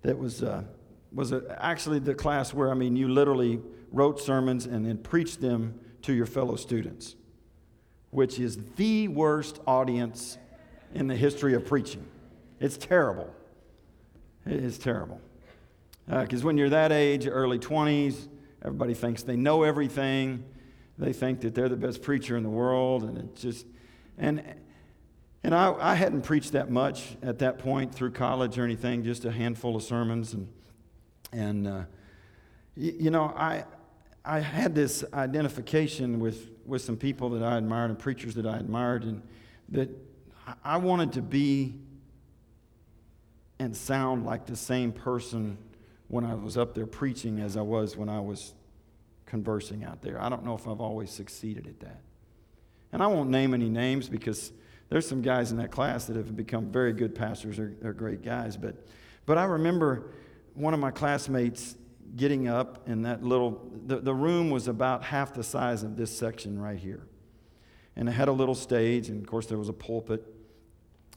that 0.03 0.19
was, 0.19 0.43
uh, 0.43 0.65
was 1.13 1.33
a, 1.33 1.57
actually 1.59 2.01
the 2.01 2.15
class 2.15 2.53
where, 2.53 2.71
I 2.71 2.75
mean, 2.75 2.97
you 2.97 3.09
literally 3.09 3.61
wrote 3.93 4.21
sermons 4.21 4.67
and 4.67 4.85
then 4.85 4.99
preached 4.99 5.41
them 5.41 5.79
to 6.03 6.13
your 6.13 6.27
fellow 6.27 6.57
students, 6.57 7.15
which 8.11 8.41
is 8.41 8.59
the 8.77 9.09
worst 9.09 9.61
audience 9.67 10.39
in 10.95 11.07
the 11.07 11.15
history 11.15 11.55
of 11.55 11.65
preaching. 11.65 12.05
It's 12.59 12.77
terrible. 12.77 13.33
It 14.45 14.65
is 14.65 14.79
terrible. 14.79 15.21
Because 16.09 16.43
uh, 16.43 16.47
when 16.47 16.59
you're 16.59 16.71
that 16.71 16.91
age, 16.91 17.29
early 17.29 17.61
20s, 17.61 18.27
everybody 18.65 18.95
thinks 18.95 19.23
they 19.23 19.37
know 19.37 19.63
everything. 19.63 20.43
They 20.99 21.13
think 21.13 21.41
that 21.41 21.55
they're 21.55 21.69
the 21.69 21.77
best 21.77 22.03
preacher 22.03 22.37
in 22.37 22.43
the 22.43 22.51
world, 22.51 23.03
and 23.05 23.19
it 23.19 23.37
just, 23.37 23.67
and 24.19 24.43
and 25.45 25.55
I, 25.55 25.75
I 25.79 25.95
hadn't 25.97 26.23
preached 26.23 26.53
that 26.53 26.71
much 26.71 27.17
at 27.23 27.41
that 27.41 27.59
point 27.59 27.95
through 27.95 28.13
college 28.13 28.59
or 28.59 28.65
anything, 28.65 29.03
just 29.03 29.25
a 29.25 29.33
handful 29.33 29.75
of 29.75 29.83
sermons. 29.83 30.35
And, 30.35 30.49
and 31.33 31.67
uh, 31.67 31.83
you, 32.77 32.95
you 33.01 33.11
know, 33.11 33.25
I, 33.37 33.65
I 34.25 34.39
had 34.39 34.75
this 34.75 35.05
identification 35.13 36.21
with, 36.21 36.49
with 36.65 36.83
some 36.83 36.97
people 36.97 37.31
that 37.31 37.43
I 37.43 37.59
admired 37.59 37.91
and 37.91 37.99
preachers 37.99 38.35
that 38.37 38.47
I 38.47 38.57
admired, 38.57 39.03
and 39.03 39.23
that 39.71 39.91
I 40.65 40.77
wanted 40.77 41.13
to 41.15 41.23
be 41.23 41.75
and 43.59 43.77
sound 43.77 44.25
like 44.25 44.47
the 44.47 44.57
same 44.57 44.93
person 44.93 45.59
when 46.07 46.25
I 46.25 46.35
was 46.35 46.57
up 46.57 46.75
there 46.75 46.87
preaching 46.87 47.41
as 47.41 47.57
I 47.57 47.63
was 47.63 47.97
when 47.97 48.09
I 48.09 48.21
was 48.21 48.55
conversing 49.33 49.83
out 49.83 50.03
there. 50.03 50.21
I 50.21 50.29
don't 50.29 50.45
know 50.45 50.55
if 50.55 50.69
I've 50.69 50.83
always 50.83 51.11
succeeded 51.11 51.67
at 51.67 51.81
that. 51.81 52.03
And 52.93 53.03
I 53.03 53.07
won't 53.07 53.31
name 53.31 53.55
any 53.55 53.71
names 53.71 54.07
because 54.07 54.53
there's 54.91 55.09
some 55.09 55.23
guys 55.23 55.53
in 55.53 55.57
that 55.57 55.71
class 55.71 56.05
that 56.05 56.17
have 56.17 56.37
become 56.37 56.67
very 56.67 56.93
good 56.93 57.15
pastors. 57.15 57.57
They're, 57.57 57.73
they're 57.81 57.95
great 57.95 58.23
guys. 58.23 58.59
But, 58.59 58.87
but 59.25 59.39
I 59.39 59.45
remember 59.45 60.11
one 60.53 60.75
of 60.75 60.81
my 60.81 60.91
classmates 60.91 61.77
getting 62.15 62.47
up 62.47 62.87
in 62.87 63.01
that 63.03 63.25
little, 63.25 63.73
the, 63.87 64.01
the 64.01 64.13
room 64.13 64.51
was 64.51 64.69
about 64.69 65.03
half 65.03 65.33
the 65.33 65.43
size 65.43 65.83
of 65.83 65.97
this 65.97 66.15
section 66.15 66.61
right 66.61 66.79
here. 66.79 67.07
And 67.97 68.11
it 68.11 68.13
had 68.13 68.29
a 68.29 68.33
little 68.33 68.55
stage, 68.55 69.09
and 69.09 69.23
of 69.23 69.27
course, 69.27 69.47
there 69.47 69.57
was 69.57 69.71
a 69.71 69.73
pulpit. 69.73 70.23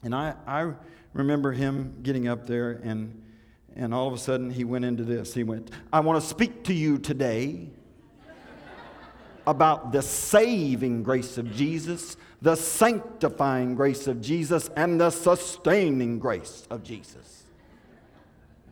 And 0.02 0.14
I, 0.14 0.36
I 0.46 0.72
remember 1.12 1.52
him 1.52 1.96
getting 2.02 2.28
up 2.28 2.46
there, 2.46 2.80
and, 2.82 3.22
and 3.74 3.92
all 3.92 4.08
of 4.08 4.14
a 4.14 4.18
sudden, 4.18 4.48
he 4.48 4.64
went 4.64 4.86
into 4.86 5.04
this. 5.04 5.34
He 5.34 5.44
went, 5.44 5.70
I 5.92 6.00
want 6.00 6.18
to 6.18 6.26
speak 6.26 6.64
to 6.64 6.72
you 6.72 6.96
today 6.96 7.72
about 9.46 9.92
the 9.92 10.02
saving 10.02 11.02
grace 11.02 11.38
of 11.38 11.52
Jesus, 11.52 12.16
the 12.42 12.56
sanctifying 12.56 13.74
grace 13.74 14.06
of 14.06 14.20
Jesus, 14.20 14.68
and 14.76 15.00
the 15.00 15.10
sustaining 15.10 16.18
grace 16.18 16.66
of 16.70 16.82
Jesus. 16.82 17.44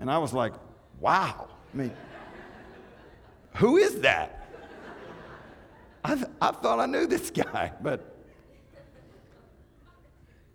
And 0.01 0.11
I 0.11 0.19
was 0.19 0.33
like, 0.33 0.55
wow. 1.01 1.49
I 1.73 1.77
mean, 1.77 1.93
who 3.55 3.77
is 3.77 4.01
that? 4.01 4.49
I, 6.05 6.15
th- 6.17 6.27
I 6.41 6.51
thought 6.51 6.81
I 6.81 6.87
knew 6.87 7.07
this 7.07 7.31
guy, 7.31 7.73
but. 7.81 8.11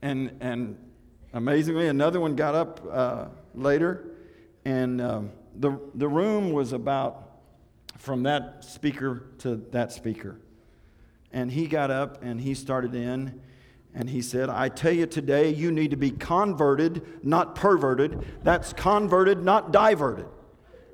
And, 0.02 0.38
and 0.40 0.78
amazingly, 1.34 1.88
another 1.88 2.20
one 2.20 2.36
got 2.36 2.56
up 2.56 2.82
uh, 2.90 3.26
later, 3.54 4.06
and 4.64 5.02
um, 5.02 5.32
the, 5.56 5.78
the 5.96 6.08
room 6.08 6.52
was 6.52 6.72
about 6.72 7.29
from 8.00 8.24
that 8.24 8.64
speaker 8.64 9.24
to 9.40 9.58
that 9.72 9.92
speaker. 9.92 10.40
And 11.32 11.52
he 11.52 11.68
got 11.68 11.92
up 11.92 12.24
and 12.24 12.42
he 12.42 12.56
started 12.56 12.96
in 12.96 13.40
and 13.94 14.10
he 14.10 14.22
said, 14.22 14.50
I 14.50 14.70
tell 14.70 14.94
you 14.94 15.06
today, 15.06 15.50
you 15.54 15.72
need 15.72 15.92
to 15.92 15.98
be 15.98 16.12
converted, 16.12 17.24
not 17.24 17.56
perverted. 17.56 18.26
That's 18.44 18.74
converted, 18.74 19.44
not 19.44 19.72
diverted. 19.72 20.28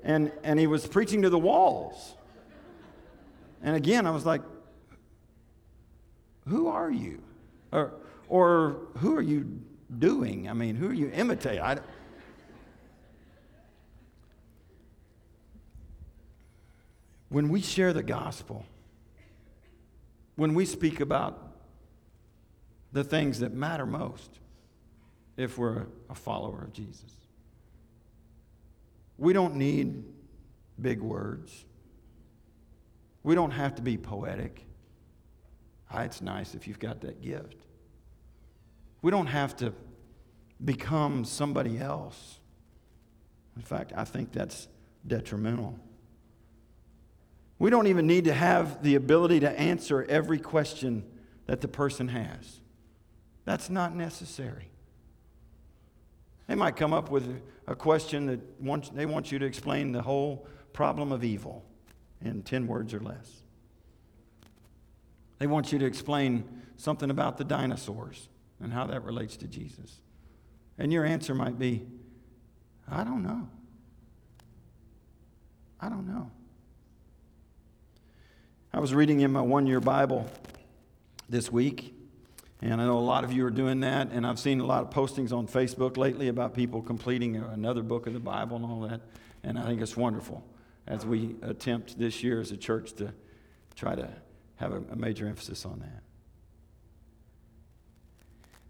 And, 0.03 0.31
and 0.43 0.59
he 0.59 0.67
was 0.67 0.87
preaching 0.87 1.21
to 1.21 1.29
the 1.29 1.39
walls. 1.39 2.15
And 3.61 3.75
again, 3.75 4.05
I 4.07 4.11
was 4.11 4.25
like, 4.25 4.41
who 6.47 6.67
are 6.67 6.91
you? 6.91 7.21
Or, 7.71 7.93
or 8.27 8.77
who 8.97 9.15
are 9.15 9.21
you 9.21 9.59
doing? 9.99 10.49
I 10.49 10.53
mean, 10.53 10.75
who 10.75 10.89
are 10.89 10.93
you 10.93 11.11
imitating? 11.13 11.61
I, 11.61 11.79
When 17.35 17.49
we 17.49 17.61
share 17.61 17.91
the 17.91 18.01
gospel, 18.01 18.65
when 20.37 20.53
we 20.53 20.63
speak 20.63 21.01
about 21.01 21.37
the 22.93 23.03
things 23.03 23.39
that 23.39 23.53
matter 23.53 23.85
most, 23.85 24.39
if 25.35 25.57
we're 25.57 25.85
a 26.09 26.15
follower 26.15 26.63
of 26.63 26.71
Jesus, 26.71 27.11
we 29.17 29.33
don't 29.33 29.55
need 29.55 30.05
big 30.81 31.01
words. 31.01 31.65
We 33.21 33.35
don't 33.35 33.51
have 33.51 33.75
to 33.75 33.81
be 33.81 33.97
poetic. 33.97 34.65
Ah, 35.91 36.03
it's 36.03 36.21
nice 36.21 36.55
if 36.55 36.69
you've 36.69 36.79
got 36.79 37.01
that 37.01 37.21
gift. 37.21 37.57
We 39.01 39.11
don't 39.11 39.27
have 39.27 39.57
to 39.57 39.73
become 40.63 41.25
somebody 41.25 41.79
else. 41.79 42.39
In 43.57 43.61
fact, 43.61 43.91
I 43.93 44.05
think 44.05 44.31
that's 44.31 44.69
detrimental. 45.05 45.77
We 47.57 47.69
don't 47.69 47.87
even 47.87 48.05
need 48.05 48.25
to 48.25 48.33
have 48.33 48.83
the 48.83 48.95
ability 48.95 49.39
to 49.41 49.59
answer 49.59 50.05
every 50.09 50.39
question 50.39 51.05
that 51.45 51.61
the 51.61 51.67
person 51.67 52.09
has. 52.09 52.59
That's 53.45 53.69
not 53.69 53.95
necessary. 53.95 54.69
They 56.47 56.55
might 56.55 56.75
come 56.75 56.93
up 56.93 57.09
with 57.09 57.41
a 57.67 57.75
question 57.75 58.27
that 58.27 58.39
wants, 58.61 58.89
they 58.89 59.05
want 59.05 59.31
you 59.31 59.39
to 59.39 59.45
explain 59.45 59.91
the 59.91 60.01
whole 60.01 60.47
problem 60.73 61.11
of 61.11 61.23
evil 61.23 61.65
in 62.21 62.43
10 62.43 62.67
words 62.67 62.93
or 62.93 62.99
less. 62.99 63.41
They 65.39 65.47
want 65.47 65.71
you 65.71 65.79
to 65.79 65.85
explain 65.85 66.43
something 66.77 67.09
about 67.09 67.37
the 67.37 67.43
dinosaurs 67.43 68.29
and 68.59 68.73
how 68.73 68.85
that 68.87 69.03
relates 69.03 69.37
to 69.37 69.47
Jesus. 69.47 70.01
And 70.77 70.91
your 70.91 71.05
answer 71.05 71.33
might 71.33 71.57
be, 71.57 71.85
I 72.89 73.03
don't 73.03 73.23
know. 73.23 73.47
I 75.79 75.89
don't 75.89 76.07
know. 76.07 76.31
I 78.75 78.79
was 78.79 78.93
reading 78.93 79.21
in 79.21 79.31
my 79.31 79.39
one 79.39 79.67
year 79.67 79.79
Bible 79.79 80.29
this 81.29 81.49
week, 81.49 81.95
and 82.61 82.81
I 82.81 82.85
know 82.85 82.97
a 82.97 82.99
lot 82.99 83.23
of 83.23 83.31
you 83.31 83.45
are 83.45 83.49
doing 83.49 83.79
that, 83.79 84.09
and 84.11 84.27
I've 84.27 84.37
seen 84.37 84.59
a 84.59 84.65
lot 84.65 84.83
of 84.83 84.89
postings 84.89 85.31
on 85.31 85.47
Facebook 85.47 85.95
lately 85.95 86.27
about 86.27 86.53
people 86.53 86.81
completing 86.81 87.37
another 87.37 87.81
book 87.81 88.05
of 88.05 88.11
the 88.11 88.19
Bible 88.19 88.57
and 88.57 88.65
all 88.65 88.81
that, 88.81 88.99
and 89.45 89.57
I 89.57 89.65
think 89.65 89.79
it's 89.79 89.95
wonderful 89.95 90.43
as 90.87 91.05
we 91.05 91.37
attempt 91.41 91.97
this 91.97 92.21
year 92.21 92.41
as 92.41 92.51
a 92.51 92.57
church 92.57 92.91
to 92.95 93.13
try 93.77 93.95
to 93.95 94.09
have 94.57 94.73
a, 94.73 94.95
major 94.97 95.25
emphasis 95.25 95.65
on 95.65 95.79
that. 95.79 96.03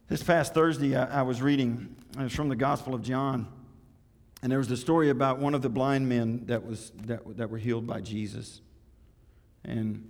This 0.08 0.22
past 0.22 0.54
Thursday, 0.54 0.96
I, 0.96 1.22
I 1.22 1.22
was 1.24 1.42
reading, 1.42 1.96
it 2.12 2.22
was 2.22 2.32
from 2.32 2.50
the 2.50 2.56
Gospel 2.56 2.94
of 2.94 3.02
John, 3.02 3.48
and 4.44 4.52
there 4.52 4.60
was 4.60 4.68
the 4.68 4.78
story 4.78 5.10
about 5.10 5.40
one 5.40 5.56
of 5.56 5.64
the 5.64 5.70
blind 5.70 6.08
men 6.08 6.46
that, 6.46 6.64
was, 6.64 6.92
that, 7.06 7.38
that 7.38 7.50
were 7.50 7.58
healed 7.58 7.88
by 7.88 8.02
Jesus. 8.02 8.62
And, 9.66 10.10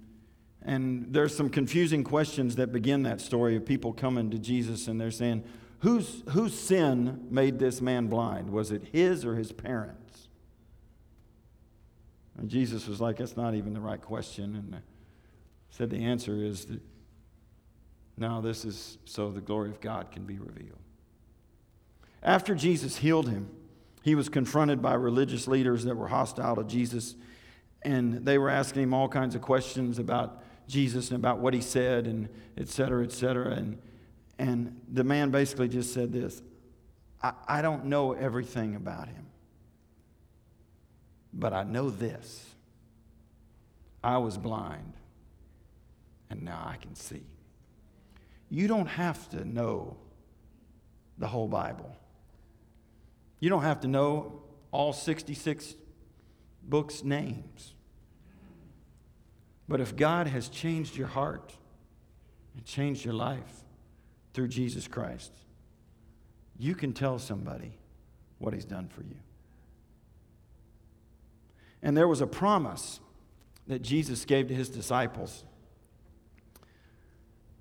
and 0.62 1.08
there's 1.12 1.36
some 1.36 1.50
confusing 1.50 2.04
questions 2.04 2.56
that 2.58 2.72
begin 2.72 3.04
that 3.04 3.22
story 3.22 3.56
of 3.56 3.66
people 3.66 3.94
coming 3.94 4.30
to 4.32 4.38
Jesus 4.38 4.88
and 4.88 5.00
they're 5.00 5.12
saying, 5.12 5.44
Whose, 5.80 6.24
whose 6.30 6.58
sin 6.58 7.28
made 7.30 7.60
this 7.60 7.82
man 7.82 8.08
blind? 8.08 8.50
Was 8.50 8.72
it 8.72 8.90
his 8.92 9.24
or 9.26 9.36
his 9.36 9.52
parents? 9.52 10.30
And 12.38 12.50
Jesus 12.50 12.88
was 12.88 13.00
like, 13.00 13.18
That's 13.18 13.38
not 13.38 13.56
even 13.56 13.74
the 13.74 13.82
right 13.82 14.02
question. 14.02 14.56
And 14.56 14.82
said 15.70 15.90
the 15.90 16.06
answer 16.06 16.42
is 16.42 16.66
that 16.66 16.80
now 18.18 18.40
this 18.40 18.64
is 18.64 18.98
so 19.06 19.30
the 19.30 19.42
glory 19.42 19.70
of 19.70 19.82
God 19.82 20.12
can 20.12 20.24
be 20.24 20.40
revealed. 20.40 20.80
After 22.24 22.56
Jesus 22.56 22.98
healed 22.98 23.30
him, 23.30 23.50
he 24.02 24.16
was 24.16 24.30
confronted 24.30 24.82
by 24.82 24.94
religious 24.94 25.48
leaders 25.48 25.84
that 25.84 25.96
were 25.96 26.08
hostile 26.08 26.56
to 26.56 26.64
Jesus, 26.64 27.16
and 27.86 28.26
they 28.26 28.38
were 28.38 28.50
asking 28.50 28.84
him 28.84 28.94
all 28.94 29.08
kinds 29.08 29.36
of 29.36 29.42
questions 29.42 30.00
about 30.00 30.44
Jesus 30.68 31.12
and 31.12 31.18
about 31.18 31.40
what 31.40 31.54
he 31.54 31.62
said, 31.62 32.08
and 32.08 32.28
et 32.58 32.68
cetera, 32.68 33.04
et 33.04 33.12
cetera. 33.12 33.52
And, 33.52 33.78
and 34.40 34.82
the 34.92 35.04
man 35.04 35.30
basically 35.30 35.70
just 35.70 35.94
said 35.94 36.12
this 36.12 36.42
I, 37.22 37.34
I 37.48 37.62
don't 37.62 37.86
know 37.86 38.14
everything 38.14 38.76
about 38.76 39.08
him, 39.08 39.28
but 41.32 41.54
I 41.54 41.64
know 41.64 41.90
this 41.90 42.46
I 44.04 44.18
was 44.18 44.38
blind, 44.38 44.94
and 46.30 46.42
now 46.42 46.64
I 46.66 46.78
can 46.78 46.96
see. 46.96 47.24
You 48.50 48.68
don't 48.68 48.88
have 48.88 49.30
to 49.30 49.46
know 49.46 49.98
the 51.18 51.28
whole 51.28 51.48
Bible. 51.48 51.96
You 53.40 53.50
don't 53.50 53.64
have 53.64 53.82
to 53.82 53.88
know 53.88 54.42
all 54.72 54.92
66 54.92 55.76
books' 56.64 57.04
names. 57.04 57.75
But 59.68 59.82
if 59.82 59.96
God 59.96 60.28
has 60.28 60.50
changed 60.50 60.96
your 60.96 61.08
heart 61.08 61.54
and 62.56 62.66
changed 62.66 63.04
your 63.04 63.14
life 63.14 63.64
through 64.34 64.50
Jesus 64.50 64.88
Christ, 64.88 65.32
you 66.58 66.76
can 66.76 66.94
tell 66.94 67.20
somebody 67.20 67.74
what 68.38 68.54
He's 68.54 68.66
done 68.66 68.88
for 68.88 69.02
you. 69.02 69.18
And 71.82 71.96
there 71.98 72.08
was 72.08 72.22
a 72.22 72.28
promise 72.28 73.00
that 73.68 73.82
Jesus 73.82 74.26
gave 74.26 74.48
to 74.48 74.54
His 74.54 74.70
disciples 74.70 75.44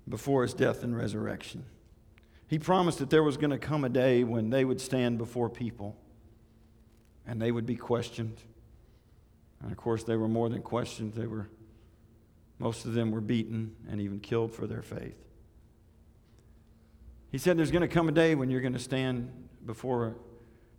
before 0.07 0.43
his 0.43 0.53
death 0.53 0.83
and 0.83 0.95
resurrection. 0.95 1.65
He 2.47 2.59
promised 2.59 2.99
that 2.99 3.09
there 3.09 3.23
was 3.23 3.37
going 3.37 3.51
to 3.51 3.57
come 3.57 3.83
a 3.83 3.89
day 3.89 4.23
when 4.23 4.49
they 4.49 4.65
would 4.65 4.79
stand 4.79 5.17
before 5.17 5.49
people 5.49 5.95
and 7.25 7.41
they 7.41 7.51
would 7.51 7.65
be 7.65 7.75
questioned. 7.75 8.37
And 9.61 9.71
of 9.71 9.77
course, 9.77 10.03
they 10.03 10.15
were 10.15 10.27
more 10.27 10.49
than 10.49 10.61
questioned, 10.61 11.13
they 11.13 11.25
were, 11.25 11.49
most 12.59 12.85
of 12.85 12.93
them 12.93 13.11
were 13.11 13.21
beaten 13.21 13.75
and 13.89 13.99
even 13.99 14.19
killed 14.19 14.53
for 14.53 14.67
their 14.67 14.81
faith. 14.81 15.17
He 17.31 17.37
said 17.37 17.57
there's 17.57 17.71
going 17.71 17.81
to 17.81 17.87
come 17.87 18.07
a 18.07 18.13
day 18.13 18.35
when 18.35 18.49
you're 18.49 18.61
going 18.61 18.73
to 18.73 18.79
stand 18.79 19.29
before 19.65 20.15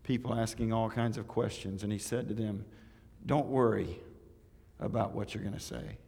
people 0.02 0.34
asking 0.34 0.72
all 0.72 0.88
kinds 0.88 1.18
of 1.18 1.28
questions. 1.28 1.82
And 1.82 1.92
he 1.92 1.98
said 1.98 2.28
to 2.28 2.34
them, 2.34 2.64
Don't 3.26 3.48
worry 3.48 3.98
about 4.80 5.12
what 5.12 5.34
you're 5.34 5.42
going 5.42 5.54
to 5.54 5.60
say 5.60 5.98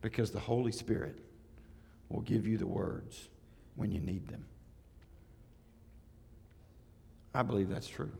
because 0.00 0.30
the 0.30 0.40
Holy 0.40 0.72
Spirit 0.72 1.18
will 2.08 2.22
give 2.22 2.46
you 2.46 2.58
the 2.58 2.66
words 2.66 3.28
when 3.76 3.90
you 3.92 4.00
need 4.00 4.28
them. 4.28 4.44
I 7.34 7.42
believe 7.42 7.68
that's 7.68 7.88
true, 7.88 8.12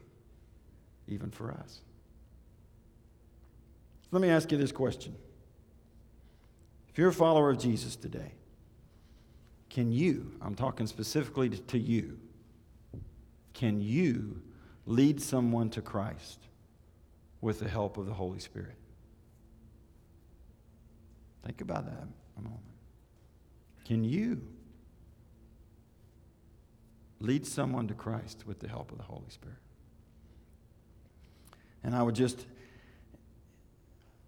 even 1.06 1.30
for 1.30 1.50
us. 1.50 1.80
Let 4.10 4.22
me 4.22 4.28
ask 4.28 4.50
you 4.52 4.58
this 4.58 4.72
question. 4.72 5.14
If 6.92 6.98
you're 6.98 7.08
a 7.08 7.12
follower 7.12 7.48
of 7.48 7.58
Jesus 7.58 7.96
today, 7.96 8.32
can 9.70 9.90
you, 9.90 10.32
I'm 10.42 10.54
talking 10.54 10.86
specifically 10.86 11.48
to 11.48 11.78
you, 11.78 12.18
can 13.54 13.80
you 13.80 14.42
lead 14.84 15.22
someone 15.22 15.70
to 15.70 15.80
Christ 15.80 16.38
with 17.40 17.60
the 17.60 17.68
help 17.68 17.96
of 17.96 18.04
the 18.04 18.12
Holy 18.12 18.40
Spirit? 18.40 18.76
Think 21.46 21.62
about 21.62 21.86
that 21.86 22.08
a 22.36 22.42
moment. 22.42 22.60
Can 23.86 24.04
you 24.04 24.42
lead 27.20 27.46
someone 27.46 27.88
to 27.88 27.94
Christ 27.94 28.44
with 28.46 28.60
the 28.60 28.68
help 28.68 28.92
of 28.92 28.98
the 28.98 29.04
Holy 29.04 29.30
Spirit? 29.30 29.56
And 31.82 31.96
I 31.96 32.02
would 32.02 32.14
just 32.14 32.46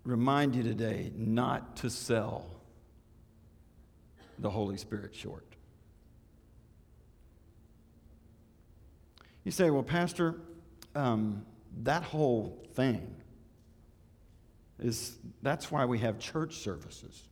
remind 0.04 0.54
you 0.54 0.62
today 0.62 1.10
not 1.16 1.76
to 1.76 1.90
sell 1.90 2.46
the 4.38 4.50
Holy 4.50 4.76
Spirit 4.76 5.14
short. 5.14 5.46
You 9.44 9.50
say, 9.50 9.70
well, 9.70 9.82
Pastor, 9.82 10.36
um, 10.94 11.44
that 11.82 12.02
whole 12.02 12.66
thing 12.74 13.14
is 14.78 15.16
that's 15.42 15.70
why 15.70 15.84
we 15.84 15.98
have 15.98 16.18
church 16.18 16.56
services. 16.56 17.22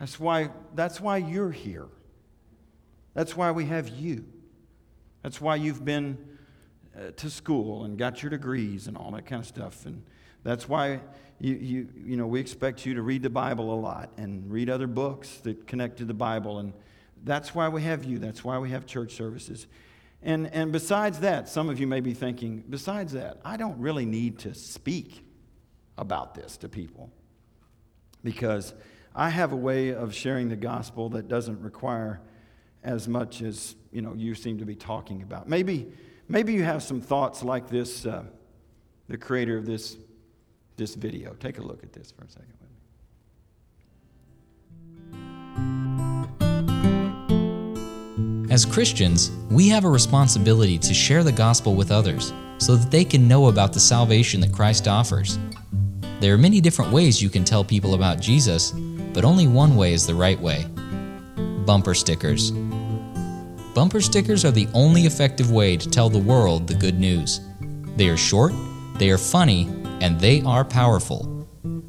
That's 0.00 0.18
why, 0.20 0.50
that's 0.74 1.00
why 1.00 1.18
you're 1.18 1.50
here. 1.50 1.86
That's 3.14 3.36
why 3.36 3.50
we 3.50 3.66
have 3.66 3.88
you. 3.88 4.24
That's 5.22 5.40
why 5.40 5.56
you've 5.56 5.84
been 5.84 6.18
uh, 6.96 7.10
to 7.16 7.30
school 7.30 7.84
and 7.84 7.98
got 7.98 8.22
your 8.22 8.30
degrees 8.30 8.86
and 8.86 8.96
all 8.96 9.10
that 9.12 9.26
kind 9.26 9.40
of 9.40 9.46
stuff. 9.46 9.86
And 9.86 10.02
that's 10.42 10.68
why 10.68 11.00
you, 11.38 11.54
you, 11.54 11.88
you 11.96 12.16
know, 12.16 12.26
we 12.26 12.40
expect 12.40 12.86
you 12.86 12.94
to 12.94 13.02
read 13.02 13.22
the 13.22 13.30
Bible 13.30 13.72
a 13.72 13.78
lot 13.78 14.10
and 14.16 14.50
read 14.50 14.70
other 14.70 14.86
books 14.86 15.38
that 15.38 15.66
connect 15.66 15.98
to 15.98 16.04
the 16.04 16.14
Bible. 16.14 16.58
And 16.58 16.72
that's 17.24 17.54
why 17.54 17.68
we 17.68 17.82
have 17.82 18.04
you. 18.04 18.18
That's 18.18 18.44
why 18.44 18.58
we 18.58 18.70
have 18.70 18.86
church 18.86 19.12
services. 19.12 19.66
And, 20.22 20.52
and 20.52 20.72
besides 20.72 21.20
that, 21.20 21.48
some 21.48 21.68
of 21.68 21.78
you 21.78 21.86
may 21.86 22.00
be 22.00 22.14
thinking, 22.14 22.64
besides 22.68 23.12
that, 23.12 23.38
I 23.44 23.56
don't 23.56 23.78
really 23.78 24.06
need 24.06 24.38
to 24.40 24.54
speak 24.54 25.24
about 25.98 26.34
this 26.34 26.56
to 26.58 26.68
people 26.68 27.10
because 28.24 28.74
I 29.14 29.30
have 29.30 29.52
a 29.52 29.56
way 29.56 29.94
of 29.94 30.14
sharing 30.14 30.48
the 30.48 30.56
gospel 30.56 31.10
that 31.10 31.28
doesn't 31.28 31.60
require 31.60 32.20
as 32.82 33.08
much 33.08 33.42
as 33.42 33.74
you 33.92 34.02
know 34.02 34.14
you 34.14 34.34
seem 34.34 34.58
to 34.58 34.64
be 34.64 34.74
talking 34.74 35.22
about. 35.22 35.48
Maybe, 35.48 35.92
maybe 36.28 36.52
you 36.52 36.64
have 36.64 36.82
some 36.82 37.00
thoughts 37.00 37.42
like 37.42 37.68
this. 37.68 38.06
Uh, 38.06 38.24
the 39.08 39.16
creator 39.16 39.56
of 39.56 39.66
this 39.66 39.96
this 40.76 40.94
video. 40.94 41.34
Take 41.40 41.58
a 41.58 41.62
look 41.62 41.82
at 41.82 41.92
this 41.92 42.10
for 42.10 42.24
a 42.24 42.28
second. 42.28 42.52
As 48.50 48.64
Christians, 48.64 49.30
we 49.50 49.68
have 49.68 49.84
a 49.84 49.88
responsibility 49.88 50.78
to 50.78 50.94
share 50.94 51.22
the 51.22 51.32
gospel 51.32 51.74
with 51.74 51.90
others 51.90 52.32
so 52.58 52.76
that 52.76 52.90
they 52.90 53.04
can 53.04 53.28
know 53.28 53.48
about 53.48 53.72
the 53.72 53.80
salvation 53.80 54.40
that 54.40 54.52
Christ 54.52 54.88
offers. 54.88 55.38
There 56.20 56.32
are 56.32 56.38
many 56.38 56.60
different 56.60 56.92
ways 56.92 57.22
you 57.22 57.28
can 57.28 57.44
tell 57.44 57.64
people 57.64 57.94
about 57.94 58.20
Jesus, 58.20 58.70
but 59.12 59.24
only 59.24 59.46
one 59.46 59.76
way 59.76 59.92
is 59.92 60.06
the 60.06 60.14
right 60.14 60.40
way 60.40 60.66
bumper 61.66 61.94
stickers. 61.94 62.52
Bumper 63.76 64.00
stickers 64.00 64.42
are 64.42 64.50
the 64.50 64.68
only 64.72 65.02
effective 65.02 65.50
way 65.50 65.76
to 65.76 65.90
tell 65.90 66.08
the 66.08 66.18
world 66.18 66.66
the 66.66 66.72
good 66.72 66.98
news. 66.98 67.42
They 67.96 68.08
are 68.08 68.16
short, 68.16 68.54
they 68.94 69.10
are 69.10 69.18
funny, 69.18 69.68
and 70.00 70.18
they 70.18 70.40
are 70.44 70.64
powerful. 70.64 71.46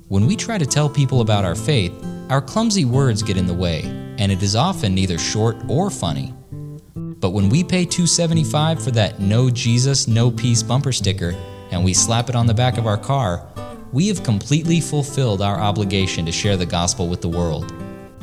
When 0.09 0.27
we 0.27 0.35
try 0.35 0.57
to 0.57 0.65
tell 0.65 0.89
people 0.89 1.21
about 1.21 1.45
our 1.45 1.55
faith, 1.55 1.93
our 2.29 2.41
clumsy 2.41 2.83
words 2.83 3.23
get 3.23 3.37
in 3.37 3.47
the 3.47 3.53
way, 3.53 3.83
and 4.17 4.33
it 4.33 4.43
is 4.43 4.53
often 4.53 4.93
neither 4.93 5.17
short 5.17 5.55
or 5.69 5.89
funny. 5.89 6.33
But 6.93 7.29
when 7.29 7.47
we 7.47 7.63
pay 7.63 7.85
$2.75 7.85 8.83
for 8.83 8.91
that 8.91 9.21
No 9.21 9.49
Jesus, 9.49 10.09
No 10.09 10.29
Peace 10.29 10.61
bumper 10.61 10.91
sticker 10.91 11.33
and 11.71 11.85
we 11.85 11.93
slap 11.93 12.27
it 12.27 12.35
on 12.35 12.47
the 12.47 12.53
back 12.53 12.77
of 12.77 12.85
our 12.85 12.97
car, 12.97 13.47
we 13.93 14.09
have 14.09 14.23
completely 14.23 14.81
fulfilled 14.81 15.41
our 15.41 15.57
obligation 15.57 16.25
to 16.25 16.33
share 16.33 16.57
the 16.57 16.65
gospel 16.65 17.07
with 17.07 17.21
the 17.21 17.29
world. 17.29 17.71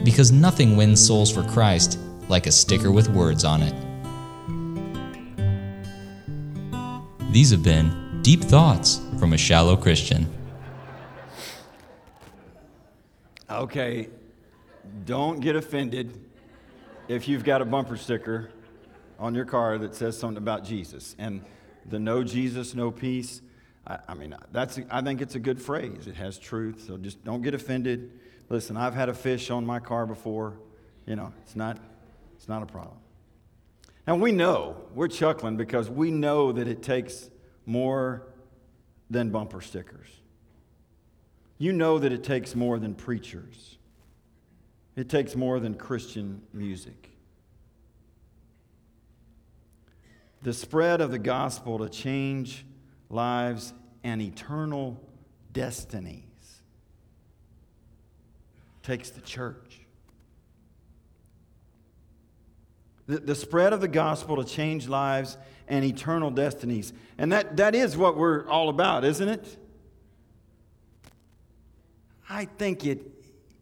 Because 0.04 0.30
nothing 0.30 0.76
wins 0.76 1.02
souls 1.06 1.32
for 1.32 1.42
Christ 1.44 1.98
like 2.28 2.46
a 2.46 2.52
sticker 2.52 2.90
with 2.90 3.08
words 3.08 3.44
on 3.44 3.62
it. 3.62 3.74
These 7.32 7.50
have 7.50 7.62
been 7.62 8.20
Deep 8.22 8.42
Thoughts 8.42 9.00
from 9.18 9.32
a 9.32 9.36
Shallow 9.36 9.76
Christian. 9.76 10.26
Okay, 13.50 14.08
don't 15.04 15.40
get 15.40 15.56
offended 15.56 16.18
if 17.08 17.28
you've 17.28 17.44
got 17.44 17.60
a 17.60 17.64
bumper 17.64 17.96
sticker 17.96 18.50
on 19.18 19.34
your 19.34 19.44
car 19.44 19.78
that 19.78 19.94
says 19.94 20.18
something 20.18 20.38
about 20.38 20.64
Jesus. 20.64 21.14
And 21.18 21.44
the 21.86 21.98
no 21.98 22.24
Jesus, 22.24 22.74
no 22.74 22.90
peace, 22.90 23.42
I, 23.86 23.98
I 24.08 24.14
mean, 24.14 24.34
that's, 24.50 24.80
I 24.90 25.02
think 25.02 25.20
it's 25.20 25.34
a 25.34 25.38
good 25.38 25.60
phrase. 25.60 26.06
It 26.06 26.16
has 26.16 26.38
truth, 26.38 26.84
so 26.86 26.96
just 26.96 27.22
don't 27.24 27.42
get 27.42 27.54
offended. 27.54 28.10
Listen, 28.48 28.76
I've 28.76 28.94
had 28.94 29.08
a 29.08 29.14
fish 29.14 29.50
on 29.50 29.66
my 29.66 29.80
car 29.80 30.06
before. 30.06 30.54
You 31.06 31.16
know, 31.16 31.32
it's 31.42 31.56
not 31.56 31.78
it's 32.36 32.48
not 32.48 32.62
a 32.62 32.66
problem. 32.66 32.96
Now 34.06 34.16
we 34.16 34.32
know, 34.32 34.76
we're 34.94 35.08
chuckling 35.08 35.56
because 35.56 35.88
we 35.88 36.10
know 36.10 36.52
that 36.52 36.68
it 36.68 36.82
takes 36.82 37.30
more 37.66 38.26
than 39.08 39.30
bumper 39.30 39.60
stickers. 39.60 40.08
You 41.58 41.72
know 41.72 41.98
that 41.98 42.12
it 42.12 42.24
takes 42.24 42.54
more 42.54 42.78
than 42.78 42.94
preachers, 42.94 43.78
it 44.96 45.08
takes 45.08 45.34
more 45.34 45.60
than 45.60 45.74
Christian 45.74 46.42
music. 46.52 47.10
The 50.42 50.52
spread 50.52 51.00
of 51.00 51.10
the 51.10 51.18
gospel 51.18 51.78
to 51.78 51.88
change 51.88 52.66
lives 53.08 53.72
and 54.02 54.20
eternal 54.20 55.00
destinies 55.52 56.22
takes 58.82 59.08
the 59.08 59.22
church. 59.22 59.83
The, 63.06 63.18
the 63.18 63.34
spread 63.34 63.72
of 63.72 63.80
the 63.80 63.88
gospel 63.88 64.36
to 64.36 64.44
change 64.44 64.88
lives 64.88 65.36
and 65.68 65.84
eternal 65.84 66.30
destinies. 66.30 66.92
And 67.18 67.32
that, 67.32 67.56
that 67.58 67.74
is 67.74 67.96
what 67.96 68.16
we're 68.16 68.46
all 68.48 68.68
about, 68.68 69.04
isn't 69.04 69.28
it? 69.28 69.56
I 72.28 72.46
think 72.46 72.86
it 72.86 73.02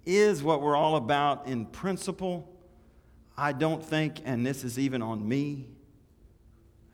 is 0.05 0.43
what 0.43 0.63
we're 0.63 0.77
all 0.77 0.97
about 0.97 1.47
in 1.47 1.67
principle. 1.67 2.49
I 3.37 3.53
don't 3.53 3.85
think, 3.85 4.21
and 4.25 4.47
this 4.47 4.65
is 4.65 4.79
even 4.79 5.03
on 5.03 5.27
me 5.27 5.69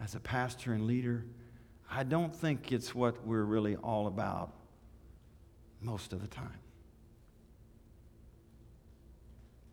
as 0.01 0.15
a 0.15 0.21
pastor 0.21 0.73
and 0.73 0.87
leader, 0.87 1.25
I 1.91 2.05
don't 2.05 2.35
think 2.35 2.73
it's 2.73 2.95
what 2.95 3.27
we're 3.27 3.45
really 3.45 3.77
all 3.77 4.07
about 4.07 4.53
most 5.81 6.13
of 6.13 6.21
the 6.21 6.29
time. 6.29 6.59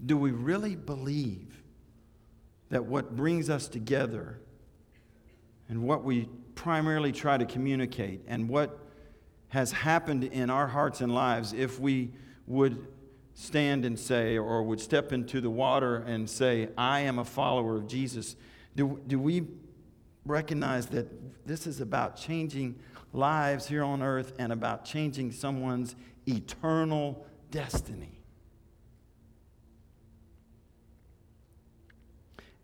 Do 0.05 0.17
we 0.17 0.31
really 0.31 0.75
believe 0.75 1.61
that 2.69 2.85
what 2.85 3.15
brings 3.15 3.49
us 3.49 3.67
together 3.67 4.39
and 5.69 5.83
what 5.83 6.03
we 6.03 6.29
primarily 6.55 7.11
try 7.11 7.37
to 7.37 7.45
communicate 7.45 8.21
and 8.27 8.47
what 8.49 8.79
has 9.49 9.71
happened 9.71 10.23
in 10.23 10.49
our 10.49 10.67
hearts 10.67 11.01
and 11.01 11.13
lives 11.13 11.53
if 11.53 11.79
we 11.79 12.11
would 12.47 12.87
stand 13.33 13.85
and 13.85 13.99
say, 13.99 14.37
or 14.37 14.63
would 14.63 14.79
step 14.79 15.11
into 15.11 15.41
the 15.41 15.49
water 15.49 15.97
and 15.97 16.29
say, 16.29 16.69
I 16.77 17.01
am 17.01 17.19
a 17.19 17.25
follower 17.25 17.75
of 17.75 17.87
Jesus, 17.87 18.35
do, 18.75 19.01
do 19.07 19.19
we 19.19 19.43
recognize 20.25 20.87
that 20.87 21.07
this 21.45 21.67
is 21.67 21.81
about 21.81 22.15
changing 22.15 22.79
lives 23.13 23.67
here 23.67 23.83
on 23.83 24.01
earth 24.01 24.33
and 24.39 24.51
about 24.51 24.85
changing 24.85 25.31
someone's 25.31 25.95
eternal 26.27 27.25
destiny? 27.51 28.14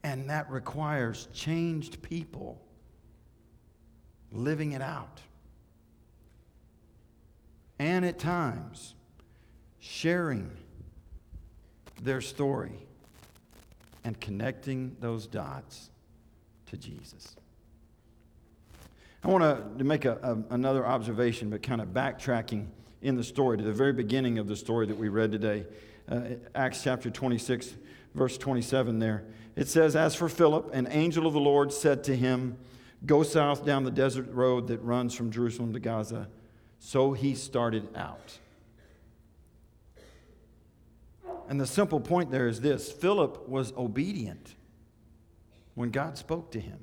And 0.03 0.29
that 0.29 0.49
requires 0.49 1.27
changed 1.33 2.01
people 2.01 2.61
living 4.31 4.71
it 4.71 4.81
out. 4.81 5.21
And 7.79 8.05
at 8.05 8.19
times, 8.19 8.95
sharing 9.79 10.51
their 12.03 12.21
story 12.21 12.87
and 14.03 14.19
connecting 14.19 14.95
those 14.99 15.27
dots 15.27 15.89
to 16.67 16.77
Jesus. 16.77 17.35
I 19.23 19.27
want 19.27 19.77
to 19.77 19.83
make 19.83 20.05
a, 20.05 20.17
a, 20.49 20.53
another 20.53 20.85
observation, 20.85 21.49
but 21.49 21.61
kind 21.61 21.81
of 21.81 21.89
backtracking 21.89 22.67
in 23.01 23.15
the 23.15 23.23
story 23.23 23.57
to 23.57 23.63
the 23.63 23.73
very 23.73 23.93
beginning 23.93 24.39
of 24.39 24.47
the 24.47 24.55
story 24.55 24.87
that 24.87 24.97
we 24.97 25.09
read 25.09 25.31
today. 25.31 25.65
Uh, 26.09 26.21
Acts 26.55 26.83
chapter 26.83 27.09
26, 27.09 27.73
verse 28.15 28.37
27 28.37 28.99
there. 28.99 29.25
It 29.55 29.67
says, 29.67 29.95
As 29.95 30.15
for 30.15 30.29
Philip, 30.29 30.73
an 30.73 30.87
angel 30.89 31.27
of 31.27 31.33
the 31.33 31.39
Lord 31.39 31.73
said 31.73 32.03
to 32.05 32.15
him, 32.15 32.57
Go 33.05 33.23
south 33.23 33.65
down 33.65 33.83
the 33.83 33.91
desert 33.91 34.31
road 34.31 34.67
that 34.67 34.81
runs 34.81 35.13
from 35.15 35.31
Jerusalem 35.31 35.73
to 35.73 35.79
Gaza. 35.79 36.27
So 36.79 37.13
he 37.13 37.35
started 37.35 37.87
out. 37.95 38.37
And 41.49 41.59
the 41.59 41.67
simple 41.67 41.99
point 41.99 42.31
there 42.31 42.47
is 42.47 42.61
this 42.61 42.91
Philip 42.91 43.47
was 43.49 43.73
obedient 43.73 44.55
when 45.75 45.89
God 45.89 46.17
spoke 46.17 46.51
to 46.51 46.59
him. 46.59 46.79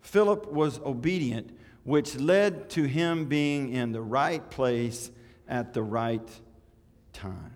Philip 0.00 0.50
was 0.50 0.80
obedient, 0.80 1.56
which 1.84 2.16
led 2.16 2.70
to 2.70 2.84
him 2.84 3.26
being 3.26 3.72
in 3.72 3.92
the 3.92 4.00
right 4.00 4.48
place 4.50 5.10
at 5.46 5.74
the 5.74 5.82
right 5.82 6.28
time. 7.12 7.54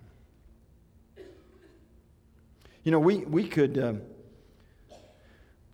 You 2.83 2.91
know, 2.91 2.99
we, 2.99 3.17
we 3.17 3.47
could. 3.47 3.77
Uh, 3.77 3.93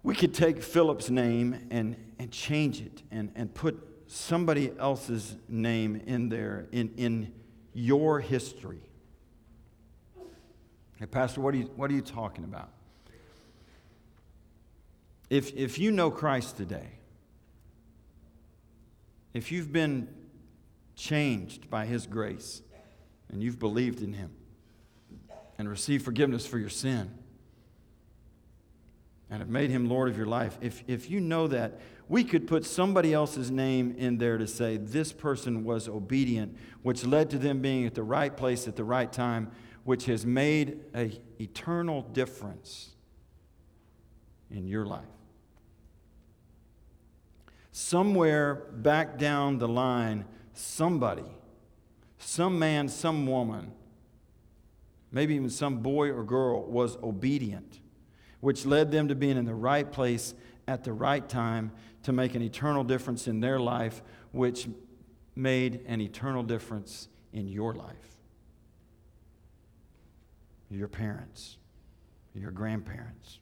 we 0.10 0.16
could 0.16 0.34
take 0.34 0.64
Philip's 0.64 1.12
name 1.12 1.68
and, 1.70 1.96
and 2.18 2.32
change 2.32 2.82
it 2.82 3.04
and, 3.12 3.32
and 3.36 3.54
put 3.54 3.78
somebody 4.08 4.72
else's 4.80 5.36
name 5.48 6.02
in 6.08 6.30
there 6.30 6.66
in, 6.72 6.92
in 6.98 7.32
your 7.76 8.20
history. 8.20 8.82
Hey, 10.96 11.06
Pastor, 11.06 11.42
what 11.42 11.54
are 11.54 11.58
you, 11.58 11.66
what 11.76 11.92
are 11.92 11.94
you 11.94 12.02
talking 12.02 12.44
about? 12.44 12.72
If, 15.30 15.56
if 15.56 15.78
you 15.78 15.92
know 15.92 16.10
Christ 16.10 16.58
today, 16.58 16.90
if 19.36 19.52
you've 19.52 19.72
been 19.72 20.08
changed 20.96 21.70
by 21.70 21.86
His 21.86 22.08
grace 22.08 22.64
and 23.32 23.44
you've 23.44 23.60
believed 23.60 24.02
in 24.02 24.14
Him 24.14 24.32
and 25.60 25.70
received 25.70 26.04
forgiveness 26.04 26.48
for 26.48 26.58
your 26.58 26.70
sin, 26.70 27.14
and 29.30 29.40
have 29.40 29.50
made 29.50 29.70
him 29.70 29.88
Lord 29.88 30.10
of 30.10 30.18
your 30.18 30.26
life, 30.26 30.58
if, 30.62 30.84
if 30.88 31.10
you 31.10 31.20
know 31.20 31.48
that, 31.48 31.80
we 32.08 32.24
could 32.24 32.48
put 32.48 32.66
somebody 32.66 33.14
else's 33.14 33.52
name 33.52 33.94
in 33.98 34.18
there 34.18 34.40
to 34.40 34.48
say 34.48 34.78
this 34.78 35.14
person 35.14 35.64
was 35.64 35.88
obedient, 35.88 36.58
which 36.82 37.06
led 37.06 37.30
to 37.30 37.38
them 37.38 37.62
being 37.62 37.86
at 37.86 37.94
the 37.94 38.04
right 38.04 38.36
place 38.36 38.68
at 38.68 38.76
the 38.76 38.84
right 38.84 39.12
time, 39.12 39.52
which 39.84 40.06
has 40.06 40.26
made 40.26 40.80
an 40.94 41.14
eternal 41.40 42.02
difference 42.02 42.96
in 44.50 44.68
your 44.68 44.86
life. 44.86 45.06
Somewhere 47.72 48.56
back 48.74 49.20
down 49.20 49.60
the 49.60 49.68
line, 49.68 50.26
somebody, 50.54 51.24
some 52.18 52.58
man, 52.58 52.90
some 52.90 53.28
woman, 53.28 53.72
maybe 55.12 55.36
even 55.36 55.52
some 55.52 55.78
boy 55.78 56.10
or 56.10 56.24
girl 56.24 56.64
was 56.64 56.98
obedient 56.98 57.80
which 58.42 58.66
led 58.66 58.92
them 58.92 59.08
to 59.08 59.16
being 59.16 59.38
in 59.38 59.46
the 59.46 59.56
right 59.56 59.92
place 59.92 60.34
at 60.68 60.84
the 60.84 60.94
right 60.94 61.28
time 61.28 61.72
to 62.04 62.12
make 62.12 62.36
an 62.36 62.42
eternal 62.42 62.84
difference 62.84 63.28
in 63.28 63.40
their 63.40 63.60
life, 63.60 64.02
which 64.32 64.68
made 65.36 65.82
an 65.88 66.02
eternal 66.02 66.44
difference 66.44 67.10
in 67.34 67.48
your 67.48 67.74
life. 67.74 67.96
Your 70.70 70.88
parents, 70.88 71.58
your 72.36 72.52
grandparents, 72.52 73.40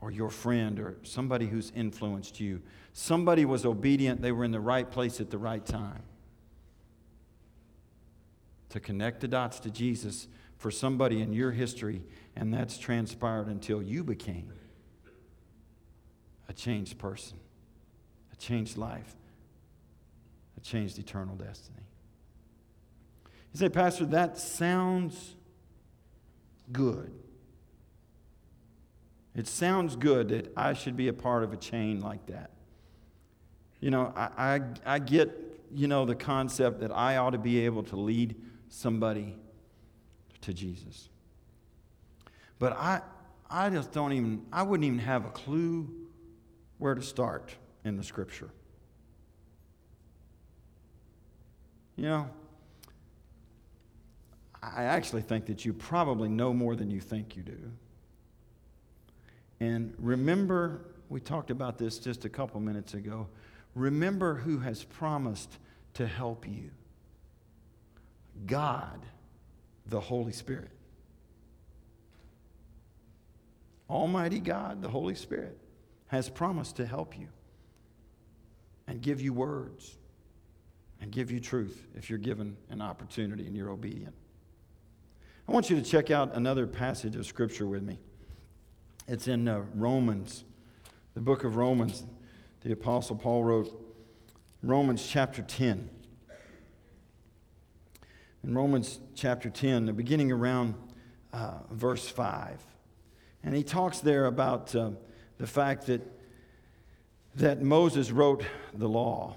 or 0.00 0.10
your 0.10 0.30
friend, 0.30 0.80
or 0.80 0.96
somebody 1.02 1.46
who's 1.46 1.70
influenced 1.76 2.40
you. 2.40 2.62
Somebody 2.94 3.44
was 3.44 3.66
obedient, 3.66 4.22
they 4.22 4.32
were 4.32 4.44
in 4.44 4.50
the 4.50 4.60
right 4.60 4.90
place 4.90 5.20
at 5.20 5.30
the 5.30 5.38
right 5.38 5.64
time. 5.64 6.02
To 8.70 8.80
connect 8.80 9.20
the 9.20 9.28
dots 9.28 9.60
to 9.60 9.70
Jesus 9.70 10.28
for 10.60 10.70
somebody 10.70 11.22
in 11.22 11.32
your 11.32 11.52
history 11.52 12.02
and 12.36 12.52
that's 12.52 12.76
transpired 12.76 13.46
until 13.46 13.82
you 13.82 14.04
became 14.04 14.52
a 16.50 16.52
changed 16.52 16.98
person, 16.98 17.38
a 18.30 18.36
changed 18.36 18.76
life, 18.76 19.16
a 20.58 20.60
changed 20.60 20.98
eternal 20.98 21.34
destiny. 21.34 21.80
You 23.54 23.58
say, 23.58 23.70
Pastor, 23.70 24.04
that 24.06 24.36
sounds 24.36 25.34
good. 26.70 27.10
It 29.34 29.46
sounds 29.46 29.96
good 29.96 30.28
that 30.28 30.52
I 30.58 30.74
should 30.74 30.94
be 30.94 31.08
a 31.08 31.14
part 31.14 31.42
of 31.42 31.54
a 31.54 31.56
chain 31.56 32.02
like 32.02 32.26
that. 32.26 32.50
You 33.80 33.90
know, 33.90 34.12
I, 34.14 34.28
I, 34.36 34.60
I 34.84 34.98
get, 34.98 35.30
you 35.74 35.88
know, 35.88 36.04
the 36.04 36.14
concept 36.14 36.80
that 36.80 36.92
I 36.92 37.16
ought 37.16 37.30
to 37.30 37.38
be 37.38 37.64
able 37.64 37.82
to 37.84 37.96
lead 37.96 38.36
somebody 38.68 39.38
to 40.42 40.54
Jesus. 40.54 41.08
But 42.58 42.72
I, 42.74 43.00
I 43.48 43.70
just 43.70 43.92
don't 43.92 44.12
even, 44.12 44.46
I 44.52 44.62
wouldn't 44.62 44.86
even 44.86 44.98
have 45.00 45.24
a 45.24 45.30
clue 45.30 45.88
where 46.78 46.94
to 46.94 47.02
start 47.02 47.54
in 47.84 47.96
the 47.96 48.02
scripture. 48.02 48.50
You 51.96 52.04
know, 52.04 52.30
I 54.62 54.84
actually 54.84 55.22
think 55.22 55.46
that 55.46 55.64
you 55.64 55.72
probably 55.72 56.28
know 56.28 56.52
more 56.52 56.76
than 56.76 56.90
you 56.90 57.00
think 57.00 57.36
you 57.36 57.42
do. 57.42 57.58
And 59.60 59.94
remember, 59.98 60.86
we 61.08 61.20
talked 61.20 61.50
about 61.50 61.76
this 61.76 61.98
just 61.98 62.24
a 62.24 62.28
couple 62.28 62.60
minutes 62.60 62.94
ago. 62.94 63.26
Remember 63.74 64.34
who 64.34 64.58
has 64.58 64.84
promised 64.84 65.58
to 65.94 66.06
help 66.06 66.46
you 66.48 66.70
God 68.46 69.00
the 69.90 70.00
Holy 70.00 70.32
Spirit. 70.32 70.70
Almighty 73.90 74.38
God, 74.38 74.80
the 74.82 74.88
Holy 74.88 75.16
Spirit, 75.16 75.58
has 76.06 76.28
promised 76.28 76.76
to 76.76 76.86
help 76.86 77.18
you 77.18 77.26
and 78.86 79.02
give 79.02 79.20
you 79.20 79.32
words 79.32 79.96
and 81.00 81.10
give 81.10 81.30
you 81.30 81.40
truth 81.40 81.86
if 81.96 82.08
you're 82.08 82.18
given 82.18 82.56
an 82.70 82.80
opportunity 82.80 83.46
and 83.46 83.56
you're 83.56 83.70
obedient. 83.70 84.14
I 85.48 85.52
want 85.52 85.68
you 85.68 85.76
to 85.76 85.82
check 85.82 86.10
out 86.10 86.36
another 86.36 86.66
passage 86.66 87.16
of 87.16 87.26
Scripture 87.26 87.66
with 87.66 87.82
me. 87.82 87.98
It's 89.08 89.26
in 89.26 89.48
uh, 89.48 89.62
Romans, 89.74 90.44
the 91.14 91.20
book 91.20 91.42
of 91.42 91.56
Romans. 91.56 92.04
The 92.60 92.72
Apostle 92.72 93.16
Paul 93.16 93.42
wrote 93.42 93.94
Romans 94.62 95.04
chapter 95.04 95.42
10. 95.42 95.88
In 98.42 98.54
Romans 98.54 99.00
chapter 99.14 99.50
10, 99.50 99.86
the 99.86 99.92
beginning 99.92 100.32
around 100.32 100.74
uh, 101.32 101.58
verse 101.70 102.08
5. 102.08 102.58
And 103.42 103.54
he 103.54 103.62
talks 103.62 103.98
there 103.98 104.26
about 104.26 104.74
uh, 104.74 104.90
the 105.38 105.46
fact 105.46 105.86
that, 105.86 106.00
that 107.34 107.60
Moses 107.60 108.10
wrote 108.10 108.42
the 108.72 108.88
law. 108.88 109.36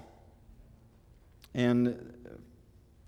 And 1.52 2.14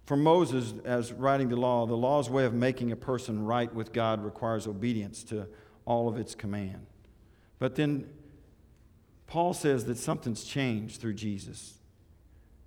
for 0.05 0.17
Moses, 0.17 0.75
as 0.85 1.13
writing 1.13 1.49
the 1.49 1.57
law, 1.57 1.87
the 1.87 1.97
law's 1.97 2.29
way 2.29 2.45
of 2.45 2.53
making 2.53 2.93
a 2.93 2.97
person 2.97 3.45
right 3.45 3.73
with 3.75 3.93
God 3.93 4.23
requires 4.23 4.67
obedience 4.67 5.25
to 5.25 5.49
all 5.87 6.09
of 6.09 6.19
its 6.19 6.35
command. 6.35 6.87
But 7.59 7.75
then 7.75 8.09
Paul 9.27 9.55
says 9.55 9.87
that 9.87 9.97
something's 9.97 10.45
changed 10.45 11.01
through 11.01 11.15
Jesus. 11.15 11.75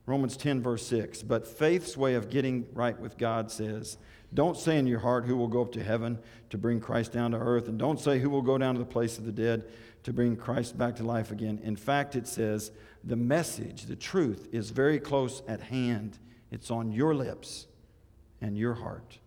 Romans 0.09 0.35
10, 0.35 0.63
verse 0.63 0.85
6. 0.87 1.21
But 1.21 1.45
faith's 1.45 1.95
way 1.95 2.15
of 2.15 2.31
getting 2.31 2.65
right 2.73 2.99
with 2.99 3.17
God 3.17 3.51
says, 3.51 3.97
Don't 4.33 4.57
say 4.57 4.79
in 4.79 4.87
your 4.87 4.99
heart 4.99 5.25
who 5.25 5.37
will 5.37 5.47
go 5.47 5.61
up 5.61 5.71
to 5.73 5.83
heaven 5.83 6.17
to 6.49 6.57
bring 6.57 6.79
Christ 6.79 7.13
down 7.13 7.31
to 7.31 7.37
earth, 7.37 7.67
and 7.67 7.77
don't 7.77 7.99
say 7.99 8.17
who 8.17 8.31
will 8.31 8.41
go 8.41 8.57
down 8.57 8.73
to 8.73 8.79
the 8.79 8.85
place 8.85 9.19
of 9.19 9.25
the 9.25 9.31
dead 9.31 9.65
to 10.03 10.11
bring 10.11 10.35
Christ 10.35 10.77
back 10.77 10.95
to 10.95 11.03
life 11.03 11.29
again. 11.29 11.59
In 11.63 11.75
fact, 11.75 12.15
it 12.15 12.27
says, 12.27 12.71
The 13.03 13.15
message, 13.15 13.85
the 13.85 13.95
truth, 13.95 14.49
is 14.51 14.71
very 14.71 14.99
close 14.99 15.43
at 15.47 15.61
hand 15.61 16.17
it's 16.51 16.71
on 16.71 16.91
your 16.91 17.13
lips 17.13 17.67
and 18.41 18.57
your 18.57 18.73
heart. 18.73 19.19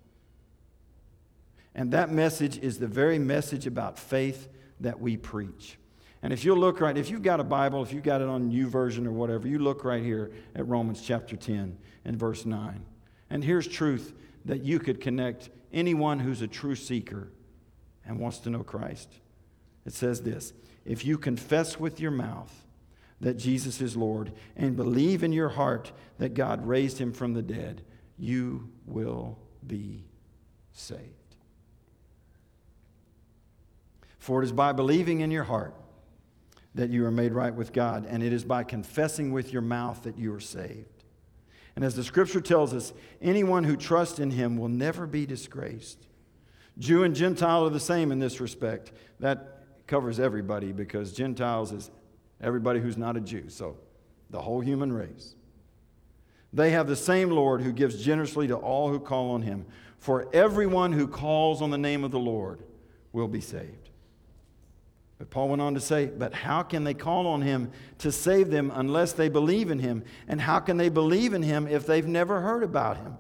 And 1.75 1.93
that 1.93 2.11
message 2.11 2.59
is 2.59 2.79
the 2.79 2.89
very 2.89 3.21
message 3.21 3.69
about 3.69 3.99
faith 3.99 4.49
that 4.81 5.01
we 5.01 5.17
preach. 5.17 5.79
And 6.23 6.33
if 6.33 6.45
you 6.45 6.55
look 6.55 6.81
right, 6.81 6.97
if 6.97 7.11
you've 7.11 7.23
got 7.23 7.41
a 7.41 7.45
Bible, 7.45 7.83
if 7.83 7.93
you've 7.93 8.05
got 8.05 8.21
it 8.21 8.29
on 8.29 8.51
YouVersion 8.51 9.07
or 9.07 9.13
whatever, 9.13 9.49
you 9.49 9.59
look 9.59 9.85
right 9.85 10.03
here 10.03 10.31
at 10.55 10.67
Romans 10.69 11.03
chapter 11.03 11.37
10 11.37 11.77
and 12.05 12.17
verse 12.17 12.47
9. 12.47 12.81
And 13.29 13.43
here's 13.43 13.67
truth 13.67 14.15
that 14.45 14.63
you 14.63 14.79
could 14.79 15.01
connect 15.01 15.51
anyone 15.73 16.21
who's 16.21 16.41
a 16.41 16.47
true 16.47 16.77
seeker 16.77 17.29
and 18.07 18.21
wants 18.21 18.39
to 18.39 18.51
know 18.51 18.63
Christ. 18.63 19.09
It 19.85 19.95
says 19.95 20.23
this 20.23 20.53
If 20.85 21.05
you 21.05 21.19
confess 21.19 21.81
with 21.81 21.99
your 21.99 22.13
mouth 22.13 22.53
that 23.21 23.35
Jesus 23.35 23.81
is 23.81 23.97
Lord 23.97 24.33
and 24.57 24.77
believe 24.77 25.25
in 25.25 25.33
your 25.33 25.49
heart 25.49 25.91
that 26.19 26.35
God 26.35 26.67
raised 26.67 26.99
him 26.99 27.13
from 27.13 27.35
the 27.35 27.43
dead, 27.43 27.83
you 28.17 28.71
will 28.87 29.39
be 29.67 30.05
saved. 30.73 31.01
For 34.19 34.41
it 34.41 34.45
is 34.45 34.53
by 34.53 34.73
believing 34.73 35.21
in 35.21 35.33
your 35.33 35.45
heart 35.45 35.75
that 36.75 36.91
you 36.91 37.05
are 37.05 37.11
made 37.11 37.33
right 37.33 37.55
with 37.55 37.73
God, 37.73 38.07
and 38.09 38.23
it 38.23 38.33
is 38.33 38.45
by 38.45 38.65
confessing 38.65 39.33
with 39.33 39.53
your 39.53 39.63
mouth 39.63 40.03
that 40.05 40.19
you 40.19 40.35
are 40.35 40.41
saved. 40.41 41.05
And 41.77 41.85
as 41.85 41.95
the 41.95 42.05
scripture 42.05 42.41
tells 42.41 42.75
us, 42.75 42.93
anyone 43.21 43.65
who 43.65 43.77
trusts 43.77 44.19
in 44.19 44.31
him 44.31 44.57
will 44.57 44.69
never 44.69 45.07
be 45.07 45.27
disgraced. 45.27 46.07
Jew 46.79 47.03
and 47.03 47.15
Gentile 47.15 47.67
are 47.67 47.71
the 47.71 47.81
same 47.81 48.13
in 48.13 48.19
this 48.19 48.41
respect. 48.41 48.93
That 49.21 49.65
covers 49.87 50.19
everybody 50.19 50.73
because 50.73 51.13
Gentiles 51.13 51.73
is 51.73 51.91
everybody 52.41 52.81
who's 52.81 52.97
not 52.97 53.17
a 53.17 53.21
Jew, 53.21 53.49
so 53.49 53.77
the 54.31 54.41
whole 54.41 54.61
human 54.61 54.93
race. 54.93 55.35
They 56.53 56.71
have 56.71 56.87
the 56.87 56.97
same 56.97 57.31
Lord 57.31 57.63
who 57.63 57.73
gives 57.73 58.03
generously 58.03 58.47
to 58.49 58.57
all 58.57 58.91
who 58.91 59.01
call 59.01 59.33
on 59.33 59.43
him. 59.43 59.65
For 59.99 60.29
everyone 60.35 60.93
who 60.93 61.07
calls 61.07 61.63
on 61.63 61.71
the 61.71 61.79
name 61.79 62.05
of 62.05 62.11
the 62.11 62.19
Lord 62.19 62.63
will 63.13 63.29
be 63.29 63.41
saved. 63.41 63.91
But 65.23 65.31
Paul 65.31 65.51
went 65.51 65.63
on 65.63 65.75
to 65.75 65.81
say, 65.81 66.07
But 66.07 66.35
how 66.35 66.65
can 66.65 66.83
they 66.83 66.95
call 66.95 67.29
on 67.29 67.43
him 67.43 67.71
to 67.99 68.11
save 68.11 68.51
them 68.51 68.73
unless 68.75 69.13
they 69.13 69.29
believe 69.29 69.71
in 69.71 69.79
him? 69.79 70.03
And 70.27 70.41
how 70.41 70.59
can 70.59 70.79
they 70.79 70.89
believe 70.89 71.33
in 71.33 71.45
him 71.45 71.69
if 71.69 71.87
they've 71.87 72.09
never 72.09 72.41
heard 72.41 72.65
about 72.65 72.97
him? 72.97 73.17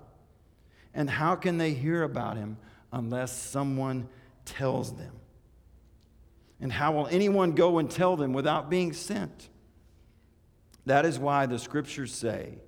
And 0.92 1.08
how 1.08 1.36
can 1.36 1.58
they 1.58 1.74
hear 1.74 2.02
about 2.02 2.36
him 2.36 2.56
unless 2.92 3.30
someone 3.30 4.08
tells 4.44 4.96
them? 4.96 5.12
And 6.60 6.72
how 6.72 6.90
will 6.90 7.06
anyone 7.06 7.52
go 7.52 7.78
and 7.78 7.88
tell 7.88 8.16
them 8.16 8.32
without 8.32 8.68
being 8.68 8.92
sent? 8.92 9.48
That 10.86 11.06
is 11.06 11.20
why 11.20 11.46
the 11.46 11.60
scriptures 11.60 12.12
say, 12.12 12.58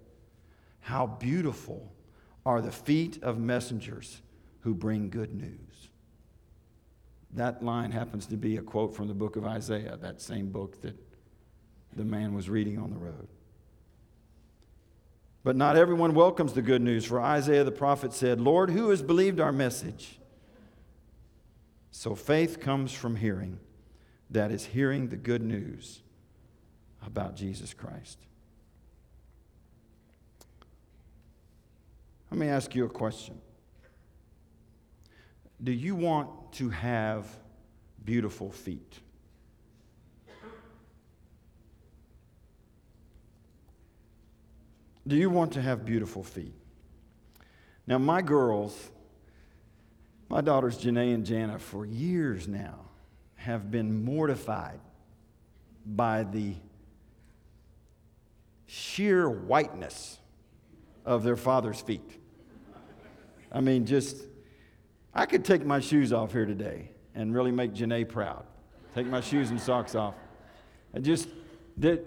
How 0.78 1.08
beautiful 1.08 1.92
are 2.46 2.62
the 2.62 2.70
feet 2.70 3.20
of 3.20 3.40
messengers 3.40 4.22
who 4.60 4.74
bring 4.74 5.10
good 5.10 5.34
news. 5.34 5.58
That 7.34 7.64
line 7.64 7.90
happens 7.90 8.26
to 8.26 8.36
be 8.36 8.56
a 8.56 8.62
quote 8.62 8.94
from 8.94 9.08
the 9.08 9.14
book 9.14 9.36
of 9.36 9.44
Isaiah, 9.44 9.96
that 10.00 10.20
same 10.20 10.50
book 10.50 10.80
that 10.82 10.96
the 11.94 12.04
man 12.04 12.34
was 12.34 12.48
reading 12.48 12.78
on 12.78 12.90
the 12.90 12.96
road. 12.96 13.28
But 15.42 15.56
not 15.56 15.76
everyone 15.76 16.14
welcomes 16.14 16.54
the 16.54 16.62
good 16.62 16.80
news, 16.80 17.04
for 17.04 17.20
Isaiah 17.20 17.64
the 17.64 17.72
prophet 17.72 18.12
said, 18.12 18.40
Lord, 18.40 18.70
who 18.70 18.90
has 18.90 19.02
believed 19.02 19.40
our 19.40 19.52
message? 19.52 20.18
So 21.90 22.14
faith 22.14 22.60
comes 22.60 22.92
from 22.92 23.16
hearing 23.16 23.58
that 24.30 24.50
is 24.50 24.64
hearing 24.64 25.08
the 25.08 25.16
good 25.16 25.42
news 25.42 26.00
about 27.04 27.36
Jesus 27.36 27.74
Christ. 27.74 28.18
Let 32.30 32.38
me 32.38 32.48
ask 32.48 32.74
you 32.74 32.84
a 32.84 32.88
question. 32.88 33.40
Do 35.64 35.72
you 35.72 35.94
want 35.94 36.52
to 36.54 36.68
have 36.68 37.26
beautiful 38.04 38.50
feet? 38.50 39.00
Do 45.06 45.16
you 45.16 45.30
want 45.30 45.52
to 45.52 45.62
have 45.62 45.86
beautiful 45.86 46.22
feet? 46.22 46.54
Now, 47.86 47.96
my 47.96 48.20
girls, 48.20 48.90
my 50.28 50.42
daughters 50.42 50.78
Janae 50.78 51.14
and 51.14 51.24
Jana, 51.24 51.58
for 51.58 51.86
years 51.86 52.46
now, 52.46 52.80
have 53.36 53.70
been 53.70 54.04
mortified 54.04 54.80
by 55.86 56.24
the 56.24 56.56
sheer 58.66 59.30
whiteness 59.30 60.18
of 61.06 61.22
their 61.22 61.36
father's 61.36 61.80
feet. 61.80 62.20
I 63.52 63.60
mean, 63.60 63.86
just, 63.86 64.24
I 65.14 65.26
could 65.26 65.44
take 65.44 65.64
my 65.64 65.78
shoes 65.78 66.12
off 66.12 66.32
here 66.32 66.44
today 66.44 66.90
and 67.14 67.32
really 67.32 67.52
make 67.52 67.72
Janae 67.72 68.08
proud. 68.08 68.44
Take 68.94 69.06
my 69.06 69.20
shoes 69.20 69.50
and 69.50 69.60
socks 69.60 69.94
off. 69.94 70.14
I 70.94 70.98
just, 70.98 71.28
that, 71.78 72.04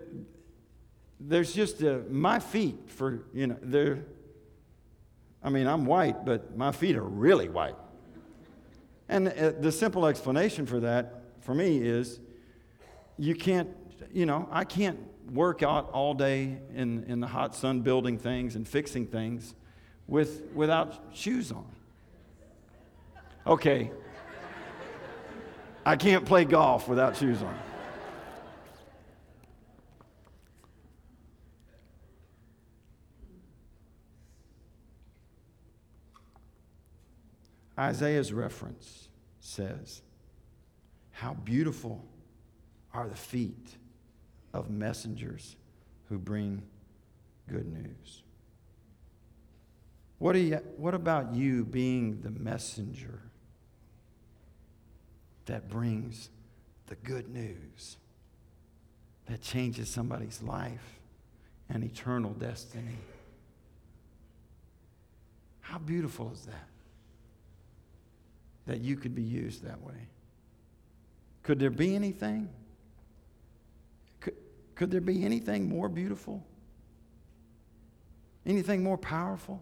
there's 1.19 1.53
just 1.53 1.81
uh, 1.83 1.99
my 2.09 2.39
feet 2.39 2.89
for, 2.89 3.23
you 3.33 3.47
know, 3.47 3.57
they're, 3.61 4.05
I 5.41 5.49
mean, 5.49 5.67
I'm 5.67 5.85
white, 5.85 6.25
but 6.25 6.57
my 6.57 6.71
feet 6.71 6.97
are 6.97 7.03
really 7.03 7.47
white. 7.47 7.75
And 9.07 9.29
uh, 9.29 9.53
the 9.59 9.71
simple 9.71 10.05
explanation 10.05 10.65
for 10.65 10.81
that 10.81 11.21
for 11.39 11.55
me 11.55 11.77
is 11.77 12.19
you 13.17 13.35
can't, 13.35 13.69
you 14.11 14.25
know, 14.25 14.49
I 14.51 14.65
can't 14.65 14.99
work 15.31 15.63
out 15.63 15.89
all 15.91 16.13
day 16.13 16.57
in, 16.73 17.05
in 17.05 17.21
the 17.21 17.27
hot 17.27 17.55
sun 17.55 17.81
building 17.81 18.17
things 18.17 18.55
and 18.55 18.67
fixing 18.67 19.07
things 19.07 19.55
with, 20.07 20.43
without 20.53 21.05
shoes 21.13 21.51
on. 21.51 21.76
Okay. 23.47 23.91
I 25.85 25.95
can't 25.95 26.25
play 26.25 26.43
golf 26.43 26.89
without 26.89 27.15
shoes 27.15 27.41
on. 27.41 27.57
Isaiah's 37.79 38.33
reference 38.33 39.07
says, 39.39 40.01
how 41.11 41.33
beautiful 41.33 42.03
are 42.93 43.07
the 43.07 43.15
feet 43.15 43.77
of 44.51 44.69
messengers 44.69 45.55
who 46.09 46.17
bring 46.17 46.63
good 47.47 47.71
news. 47.71 48.23
What, 50.17 50.35
you, 50.35 50.55
what 50.75 50.95
about 50.95 51.33
you 51.33 51.63
being 51.63 52.21
the 52.21 52.31
messenger 52.31 53.21
that 55.47 55.69
brings 55.69 56.29
the 56.87 56.95
good 56.95 57.27
news 57.33 57.97
that 59.25 59.41
changes 59.41 59.89
somebody's 59.89 60.41
life 60.41 60.99
and 61.69 61.83
eternal 61.83 62.31
destiny? 62.31 62.97
How 65.59 65.79
beautiful 65.79 66.31
is 66.31 66.45
that? 66.45 66.67
That 68.67 68.81
you 68.81 68.95
could 68.95 69.15
be 69.15 69.23
used 69.23 69.63
that 69.63 69.81
way. 69.81 70.07
Could 71.43 71.59
there 71.59 71.69
be 71.69 71.95
anything? 71.95 72.49
Could, 74.21 74.35
could 74.75 74.91
there 74.91 75.01
be 75.01 75.25
anything 75.25 75.67
more 75.67 75.89
beautiful? 75.89 76.45
Anything 78.45 78.83
more 78.83 78.97
powerful 78.97 79.61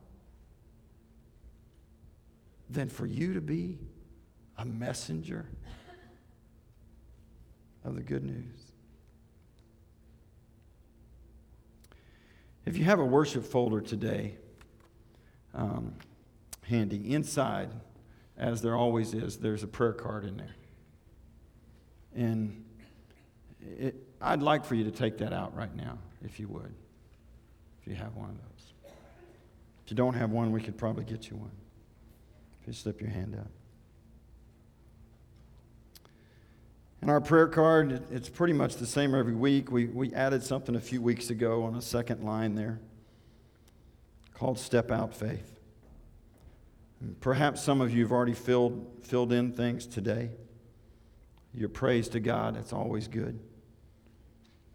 than 2.70 2.90
for 2.90 3.06
you 3.06 3.34
to 3.34 3.42
be 3.42 3.80
a 4.58 4.66
messenger 4.66 5.46
of 7.84 7.96
the 7.96 8.02
good 8.02 8.24
news? 8.24 8.72
If 12.66 12.78
you 12.78 12.84
have 12.86 13.00
a 13.00 13.06
worship 13.06 13.46
folder 13.46 13.80
today, 13.80 14.38
um, 15.54 15.94
handy. 16.64 17.14
Inside, 17.14 17.70
as 18.38 18.62
there 18.62 18.76
always 18.76 19.14
is, 19.14 19.38
there's 19.38 19.64
a 19.64 19.68
prayer 19.68 19.94
card 19.94 20.26
in 20.26 20.38
there. 20.38 20.56
And 22.16 22.66
it, 23.62 23.96
I'd 24.22 24.42
like 24.42 24.66
for 24.66 24.76
you 24.76 24.84
to 24.86 24.92
take 24.92 25.18
that 25.20 25.34
out 25.34 25.56
right 25.56 25.74
now, 25.76 25.98
if 26.24 26.40
you 26.40 26.48
would, 26.48 26.74
if 27.82 27.88
you 27.88 27.96
have 27.96 28.16
one 28.16 28.30
of 28.30 28.38
those. 28.38 28.92
If 29.86 29.92
you 29.92 29.98
don't 29.98 30.16
have 30.16 30.32
one, 30.32 30.52
we 30.52 30.62
could 30.62 30.78
probably 30.78 31.04
get 31.04 31.30
you 31.30 31.38
one. 31.38 31.52
If 32.62 32.68
you 32.68 32.74
slip 32.74 33.02
your 33.02 33.12
hand 33.12 33.36
up. 33.36 33.52
And 37.06 37.12
our 37.12 37.22
prayer 37.22 37.48
card, 37.48 38.02
it's 38.10 38.30
pretty 38.30 38.54
much 38.54 38.78
the 38.78 38.88
same 38.88 39.14
every 39.14 39.36
week. 39.36 39.72
We, 39.72 39.86
we 39.86 40.12
added 40.16 40.42
something 40.42 40.76
a 40.76 40.82
few 40.82 41.04
weeks 41.04 41.30
ago 41.30 41.62
on 41.62 41.76
a 41.76 41.82
second 41.84 42.24
line 42.24 42.56
there 42.56 42.80
called 44.34 44.58
Step 44.58 44.90
Out 44.90 45.14
Faith. 45.14 45.60
Perhaps 47.22 47.62
some 47.62 47.80
of 47.80 47.94
you 47.94 48.02
have 48.02 48.12
already 48.12 48.34
filled, 48.34 48.88
filled 49.04 49.32
in 49.32 49.54
things 49.54 49.86
today. 49.86 50.32
Your 51.54 51.70
praise 51.70 52.10
to 52.10 52.20
God, 52.20 52.56
that's 52.56 52.74
always 52.74 53.08
good. 53.08 53.40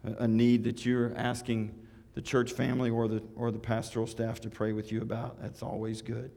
A, 0.05 0.23
a 0.23 0.27
need 0.29 0.63
that 0.63 0.85
you're 0.85 1.11
asking 1.17 1.77
the 2.13 2.21
church 2.21 2.53
family 2.53 2.89
or 2.89 3.09
the, 3.09 3.21
or 3.35 3.51
the 3.51 3.59
pastoral 3.59 4.07
staff 4.07 4.39
to 4.39 4.49
pray 4.49 4.71
with 4.71 4.89
you 4.89 5.01
about, 5.01 5.41
that's 5.41 5.61
always 5.61 6.01
good. 6.01 6.31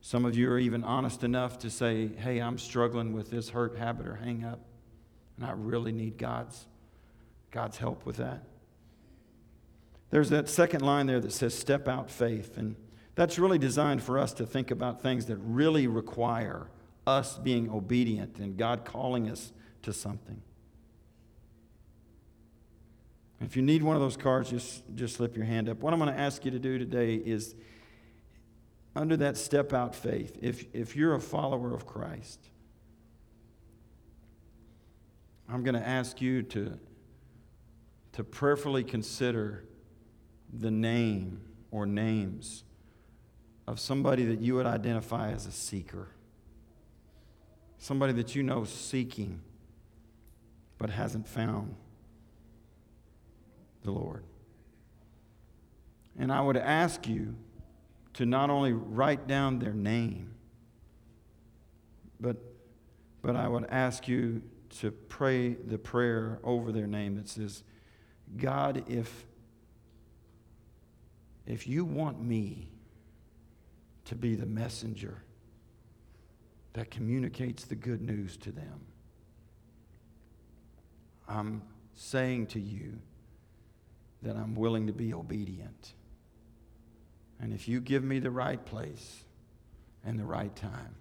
Some 0.00 0.24
of 0.24 0.36
you 0.36 0.50
are 0.50 0.58
even 0.58 0.82
honest 0.82 1.24
enough 1.24 1.58
to 1.60 1.70
say, 1.70 2.08
hey, 2.08 2.38
I'm 2.38 2.58
struggling 2.58 3.12
with 3.12 3.30
this 3.30 3.50
hurt 3.50 3.76
habit 3.76 4.06
or 4.06 4.16
hang 4.16 4.44
up, 4.44 4.60
and 5.36 5.46
I 5.46 5.52
really 5.52 5.92
need 5.92 6.16
God's, 6.16 6.66
God's 7.50 7.76
help 7.76 8.06
with 8.06 8.16
that. 8.16 8.42
There's 10.10 10.30
that 10.30 10.48
second 10.48 10.82
line 10.82 11.06
there 11.06 11.20
that 11.20 11.32
says, 11.32 11.54
step 11.54 11.86
out 11.86 12.10
faith. 12.10 12.56
And 12.56 12.76
that's 13.14 13.38
really 13.38 13.58
designed 13.58 14.02
for 14.02 14.18
us 14.18 14.32
to 14.34 14.46
think 14.46 14.70
about 14.70 15.02
things 15.02 15.26
that 15.26 15.36
really 15.36 15.86
require 15.86 16.68
us 17.06 17.38
being 17.38 17.70
obedient 17.70 18.38
and 18.38 18.56
God 18.56 18.84
calling 18.84 19.30
us 19.30 19.52
to 19.82 19.92
something. 19.92 20.42
If 23.40 23.56
you 23.56 23.62
need 23.62 23.82
one 23.82 23.96
of 23.96 24.02
those 24.02 24.16
cards, 24.16 24.50
just, 24.50 24.82
just 24.94 25.16
slip 25.16 25.36
your 25.36 25.46
hand 25.46 25.68
up. 25.68 25.80
What 25.80 25.92
I'm 25.92 25.98
going 25.98 26.12
to 26.12 26.18
ask 26.18 26.44
you 26.44 26.50
to 26.50 26.58
do 26.58 26.78
today 26.78 27.14
is 27.14 27.54
under 28.94 29.16
that 29.18 29.36
step 29.36 29.72
out 29.72 29.94
faith, 29.94 30.38
if, 30.42 30.64
if 30.74 30.96
you're 30.96 31.14
a 31.14 31.20
follower 31.20 31.74
of 31.74 31.86
Christ, 31.86 32.40
I'm 35.48 35.62
going 35.62 35.74
to 35.74 35.86
ask 35.86 36.20
you 36.20 36.42
to, 36.42 36.78
to 38.12 38.24
prayerfully 38.24 38.84
consider 38.84 39.64
the 40.52 40.70
name 40.70 41.40
or 41.70 41.86
names 41.86 42.64
of 43.66 43.78
somebody 43.78 44.24
that 44.24 44.40
you 44.40 44.54
would 44.54 44.66
identify 44.66 45.30
as 45.30 45.46
a 45.46 45.52
seeker. 45.52 46.08
Somebody 47.78 48.12
that 48.14 48.34
you 48.34 48.42
know 48.42 48.64
seeking 48.64 49.40
but 50.78 50.90
hasn't 50.90 51.28
found 51.28 51.76
the 53.82 53.90
Lord. 53.90 54.24
And 56.18 56.32
I 56.32 56.40
would 56.40 56.56
ask 56.56 57.06
you 57.06 57.36
to 58.20 58.26
not 58.26 58.50
only 58.50 58.74
write 58.74 59.26
down 59.26 59.58
their 59.58 59.72
name, 59.72 60.34
but, 62.20 62.36
but 63.22 63.34
I 63.34 63.48
would 63.48 63.64
ask 63.70 64.06
you 64.06 64.42
to 64.80 64.90
pray 64.90 65.54
the 65.54 65.78
prayer 65.78 66.38
over 66.44 66.70
their 66.70 66.86
name 66.86 67.16
that 67.16 67.30
says, 67.30 67.62
God, 68.36 68.84
if 68.90 69.24
if 71.46 71.66
you 71.66 71.86
want 71.86 72.22
me 72.22 72.68
to 74.04 74.14
be 74.14 74.34
the 74.34 74.44
messenger 74.44 75.22
that 76.74 76.90
communicates 76.90 77.64
the 77.64 77.74
good 77.74 78.02
news 78.02 78.36
to 78.36 78.52
them, 78.52 78.82
I'm 81.26 81.62
saying 81.94 82.48
to 82.48 82.60
you 82.60 82.98
that 84.20 84.36
I'm 84.36 84.54
willing 84.54 84.88
to 84.88 84.92
be 84.92 85.14
obedient. 85.14 85.94
And 87.40 87.52
if 87.52 87.68
you 87.68 87.80
give 87.80 88.04
me 88.04 88.18
the 88.18 88.30
right 88.30 88.64
place 88.64 89.24
and 90.04 90.18
the 90.18 90.24
right 90.24 90.54
time, 90.54 90.94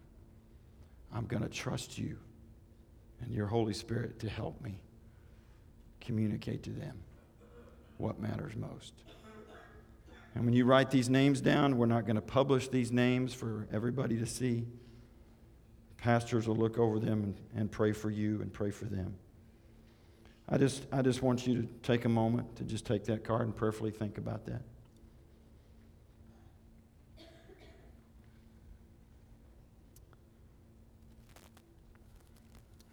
I'm 1.13 1.25
going 1.25 1.43
to 1.43 1.49
trust 1.49 1.97
you 1.97 2.17
and 3.21 3.33
your 3.33 3.47
Holy 3.47 3.73
Spirit 3.73 4.19
to 4.19 4.29
help 4.29 4.61
me 4.61 4.79
communicate 5.99 6.63
to 6.63 6.69
them 6.69 6.97
what 7.97 8.19
matters 8.19 8.55
most. 8.55 8.93
And 10.35 10.45
when 10.45 10.53
you 10.53 10.65
write 10.65 10.91
these 10.91 11.09
names 11.09 11.41
down, 11.41 11.77
we're 11.77 11.87
not 11.87 12.05
going 12.05 12.15
to 12.15 12.21
publish 12.21 12.67
these 12.67 12.91
names 12.91 13.33
for 13.33 13.67
everybody 13.73 14.17
to 14.17 14.25
see. 14.25 14.65
Pastors 15.97 16.47
will 16.47 16.55
look 16.55 16.77
over 16.77 16.99
them 16.99 17.23
and, 17.23 17.35
and 17.55 17.71
pray 17.71 17.91
for 17.91 18.09
you 18.09 18.41
and 18.41 18.53
pray 18.53 18.71
for 18.71 18.85
them. 18.85 19.15
I 20.47 20.57
just, 20.57 20.85
I 20.91 21.01
just 21.01 21.21
want 21.21 21.45
you 21.45 21.61
to 21.61 21.67
take 21.83 22.05
a 22.05 22.09
moment 22.09 22.55
to 22.55 22.63
just 22.63 22.85
take 22.85 23.05
that 23.05 23.23
card 23.23 23.41
and 23.41 23.55
prayerfully 23.55 23.91
think 23.91 24.17
about 24.17 24.45
that. 24.45 24.61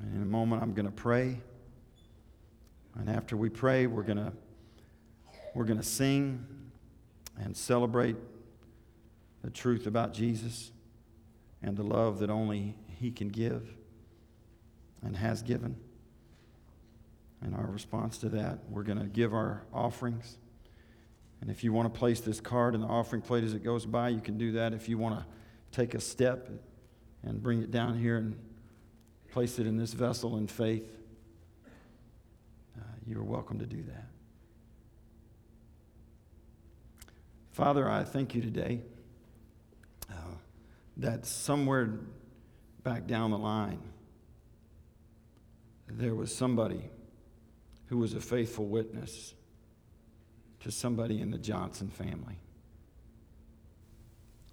And 0.07 0.15
in 0.15 0.23
a 0.23 0.27
moment, 0.27 0.63
I'm 0.63 0.73
going 0.73 0.87
to 0.87 0.93
pray. 0.93 1.41
And 2.95 3.11
after 3.11 3.37
we 3.37 3.49
pray, 3.49 3.89
we're 3.89 4.05
going 4.05 4.19
to, 4.19 4.33
we're 5.53 5.65
going 5.65 5.81
to 5.81 5.87
sing 5.87 6.47
and 7.37 7.57
celebrate 7.57 8.15
the 9.43 9.51
truth 9.51 9.87
about 9.87 10.15
Jesus 10.15 10.71
and 11.61 11.77
the 11.77 11.83
love 11.83 12.21
that 12.21 12.31
only 12.31 12.77
He 12.87 13.11
can 13.11 13.29
give 13.29 13.69
and 15.03 15.17
has 15.17 15.43
given. 15.43 15.77
And 17.43 17.55
our 17.57 17.67
response 17.67 18.17
to 18.19 18.29
that, 18.29 18.61
we're 18.71 18.85
going 18.85 19.01
to 19.01 19.07
give 19.07 19.35
our 19.35 19.65
offerings. 19.75 20.39
And 21.41 21.51
if 21.51 21.65
you 21.65 21.73
want 21.73 21.93
to 21.93 21.99
place 21.99 22.21
this 22.21 22.41
card 22.41 22.77
in 22.77 22.81
the 22.81 22.87
offering 22.87 23.23
plate 23.23 23.43
as 23.43 23.55
it 23.55 23.65
goes 23.65 23.85
by, 23.87 24.11
you 24.11 24.21
can 24.21 24.39
do 24.39 24.53
that. 24.53 24.73
If 24.73 24.89
you 24.89 24.99
want 24.99 25.19
to 25.19 25.27
take 25.73 25.95
a 25.95 26.01
step 26.01 26.49
and 27.25 27.43
bring 27.43 27.61
it 27.61 27.73
down 27.73 27.99
here 27.99 28.19
and 28.19 28.37
place 29.37 29.59
it 29.59 29.67
in 29.67 29.77
this 29.77 29.93
vessel 29.93 30.39
in 30.39 30.47
faith, 30.47 30.91
uh, 32.75 32.83
you're 33.07 33.23
welcome 33.23 33.59
to 33.59 33.67
do 33.67 33.83
that. 33.83 34.07
Father, 37.53 37.87
I 37.87 38.03
thank 38.03 38.35
you 38.35 38.41
today 38.41 38.81
uh, 40.11 40.15
that 40.97 41.27
somewhere 41.27 41.99
back 42.83 43.07
down 43.07 43.31
the 43.31 43.37
line, 43.37 43.83
there 45.87 46.15
was 46.15 46.35
somebody 46.35 46.89
who 47.89 47.99
was 47.99 48.15
a 48.15 48.21
faithful 48.23 48.65
witness 48.65 49.35
to 50.61 50.71
somebody 50.71 51.21
in 51.21 51.31
the 51.31 51.37
Johnson 51.37 51.89
family 51.91 52.39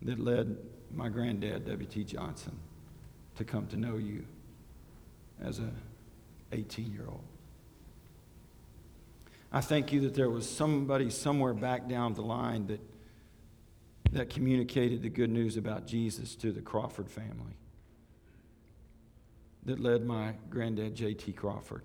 that 0.01 0.19
led 0.19 0.57
my 0.93 1.07
granddad, 1.07 1.67
W.T. 1.67 2.03
Johnson, 2.03 2.59
to 3.37 3.45
come 3.45 3.65
to 3.67 3.77
know 3.77 3.95
you 3.95 4.25
as 5.41 5.59
a 5.59 5.69
18 6.51 6.91
year 6.91 7.05
old. 7.07 7.23
I 9.51 9.61
thank 9.61 9.93
you 9.93 10.01
that 10.01 10.15
there 10.15 10.29
was 10.29 10.49
somebody 10.49 11.09
somewhere 11.09 11.53
back 11.53 11.87
down 11.87 12.13
the 12.13 12.23
line 12.23 12.67
that 12.67 12.81
that 14.13 14.29
communicated 14.29 15.01
the 15.01 15.09
good 15.09 15.29
news 15.29 15.57
about 15.57 15.87
Jesus 15.87 16.35
to 16.35 16.51
the 16.51 16.61
Crawford 16.61 17.09
family 17.09 17.57
that 19.65 19.79
led 19.79 20.05
my 20.05 20.33
granddad, 20.49 20.93
J.T. 20.93 21.33
Crawford, 21.33 21.83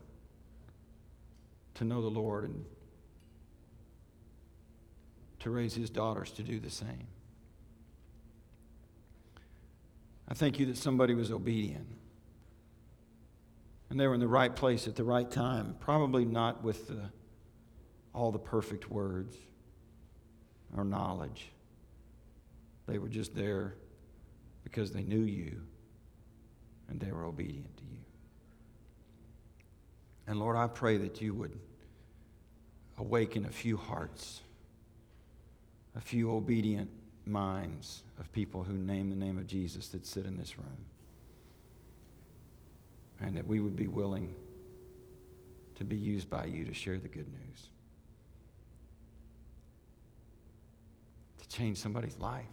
to 1.74 1.84
know 1.84 2.03
the 2.03 2.09
Lord 2.09 2.44
and 2.44 2.64
to 5.40 5.51
raise 5.51 5.74
his 5.74 5.88
daughters 5.88 6.30
to 6.32 6.42
do 6.42 6.59
the 6.59 6.70
same. 6.70 7.07
I 10.28 10.34
thank 10.34 10.59
you 10.59 10.66
that 10.66 10.76
somebody 10.76 11.14
was 11.14 11.30
obedient. 11.30 11.86
And 13.91 13.99
they 13.99 14.07
were 14.07 14.14
in 14.14 14.20
the 14.20 14.28
right 14.28 14.55
place 14.55 14.86
at 14.86 14.97
the 14.97 15.05
right 15.05 15.30
time, 15.30 15.74
probably 15.80 16.24
not 16.24 16.62
with 16.62 16.89
the, 16.89 17.11
all 18.14 18.30
the 18.30 18.39
perfect 18.39 18.91
words 18.91 19.34
or 20.76 20.84
knowledge. 20.84 21.51
They 22.86 22.99
were 22.99 23.09
just 23.09 23.34
there 23.34 23.74
because 24.64 24.93
they 24.93 25.03
knew 25.03 25.22
you 25.22 25.62
and 26.89 27.01
they 27.01 27.12
were 27.12 27.24
obedient 27.24 27.76
to 27.76 27.84
you. 27.84 27.99
And 30.26 30.39
Lord, 30.39 30.57
I 30.57 30.66
pray 30.66 30.99
that 30.99 31.20
you 31.22 31.32
would 31.34 31.59
awaken 32.99 33.47
a 33.47 33.51
few 33.51 33.76
hearts, 33.76 34.43
a 35.97 36.01
few 36.01 36.30
obedient 36.34 36.91
minds 37.24 38.03
of 38.18 38.30
people 38.32 38.62
who 38.62 38.74
name 38.74 39.11
the 39.11 39.16
name 39.16 39.39
of 39.39 39.47
Jesus 39.47 39.89
that 39.89 40.07
sit 40.07 40.26
in 40.26 40.36
this 40.36 40.59
room. 40.59 40.84
And 43.21 43.37
that 43.37 43.47
we 43.47 43.61
would 43.61 43.77
be 43.77 43.89
willing 43.89 44.35
to 45.77 45.85
be 45.85 45.97
used 45.97 46.29
by 46.29 46.45
you 46.45 46.64
to 46.64 46.75
share 46.75 46.99
the 46.99 47.09
good 47.09 47.27
news, 47.29 47.69
to 51.41 51.49
change 51.49 51.79
somebody's 51.79 52.19
life 52.19 52.45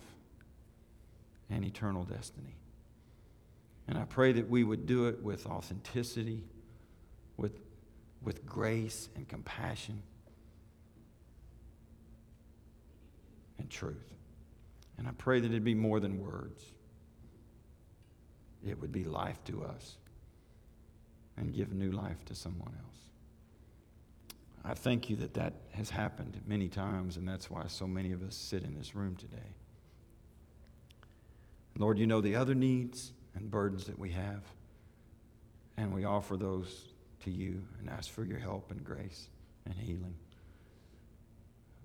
and 1.50 1.66
eternal 1.66 2.04
destiny. 2.04 2.56
And 3.88 3.98
I 3.98 4.06
pray 4.06 4.32
that 4.34 4.50
we 4.50 4.64
would 4.64 4.86
do 4.86 5.08
it 5.08 5.22
with 5.22 5.46
authenticity, 5.46 6.44
with, 7.38 7.60
with 8.22 8.46
grace 8.46 9.10
and 9.16 9.28
compassion 9.28 10.02
and 13.60 13.70
truth. 13.70 14.14
And 14.98 15.08
I 15.08 15.12
pray 15.18 15.40
that 15.40 15.48
it'd 15.48 15.64
be 15.64 15.76
more 15.76 16.00
than 16.00 16.20
words, 16.20 16.64
it 18.66 18.80
would 18.80 18.92
be 18.92 19.04
life 19.04 19.44
to 19.46 19.64
us 19.64 19.98
and 21.38 21.54
give 21.54 21.74
new 21.74 21.92
life 21.92 22.24
to 22.26 22.36
someone 22.36 22.74
else. 22.84 22.96
I 24.64 24.74
thank 24.74 25.10
you 25.10 25.16
that 25.18 25.36
that 25.36 25.54
has 25.74 25.90
happened 25.90 26.42
many 26.48 26.68
times, 26.68 27.18
and 27.18 27.28
that's 27.28 27.52
why 27.52 27.66
so 27.68 27.86
many 27.86 28.12
of 28.12 28.24
us 28.24 28.36
sit 28.36 28.64
in 28.64 28.76
this 28.76 28.96
room 28.96 29.16
today. 29.16 29.54
Lord, 31.78 32.00
you 32.00 32.08
know 32.08 32.22
the 32.22 32.36
other 32.36 32.56
needs 32.56 33.12
and 33.36 33.52
burdens 33.52 33.86
that 33.86 34.00
we 34.00 34.12
have, 34.12 34.42
and 35.78 35.94
we 35.94 36.06
offer 36.06 36.38
those 36.38 36.86
to 37.26 37.32
you 37.32 37.62
and 37.80 37.90
ask 37.90 38.10
for 38.10 38.24
your 38.24 38.40
help 38.40 38.72
and 38.72 38.84
grace 38.84 39.28
and 39.66 39.76
healing. 39.76 40.16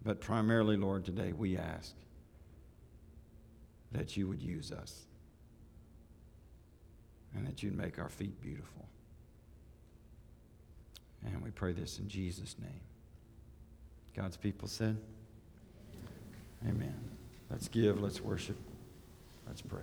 But 0.02 0.20
primarily, 0.20 0.76
Lord, 0.76 1.04
today 1.04 1.32
we 1.32 1.58
ask 1.58 1.94
that 3.92 4.16
you 4.16 4.28
would 4.28 4.40
use 4.40 4.72
us 4.72 5.04
and 7.34 7.46
that 7.46 7.62
you'd 7.62 7.76
make 7.76 7.98
our 7.98 8.08
feet 8.08 8.40
beautiful. 8.40 8.88
And 11.24 11.42
we 11.42 11.50
pray 11.50 11.72
this 11.72 11.98
in 11.98 12.08
Jesus' 12.08 12.56
name. 12.60 12.80
God's 14.16 14.36
people 14.36 14.68
said, 14.68 14.96
Amen. 16.66 16.94
Let's 17.50 17.68
give, 17.68 18.00
let's 18.00 18.20
worship, 18.20 18.56
let's 19.46 19.62
pray. 19.62 19.80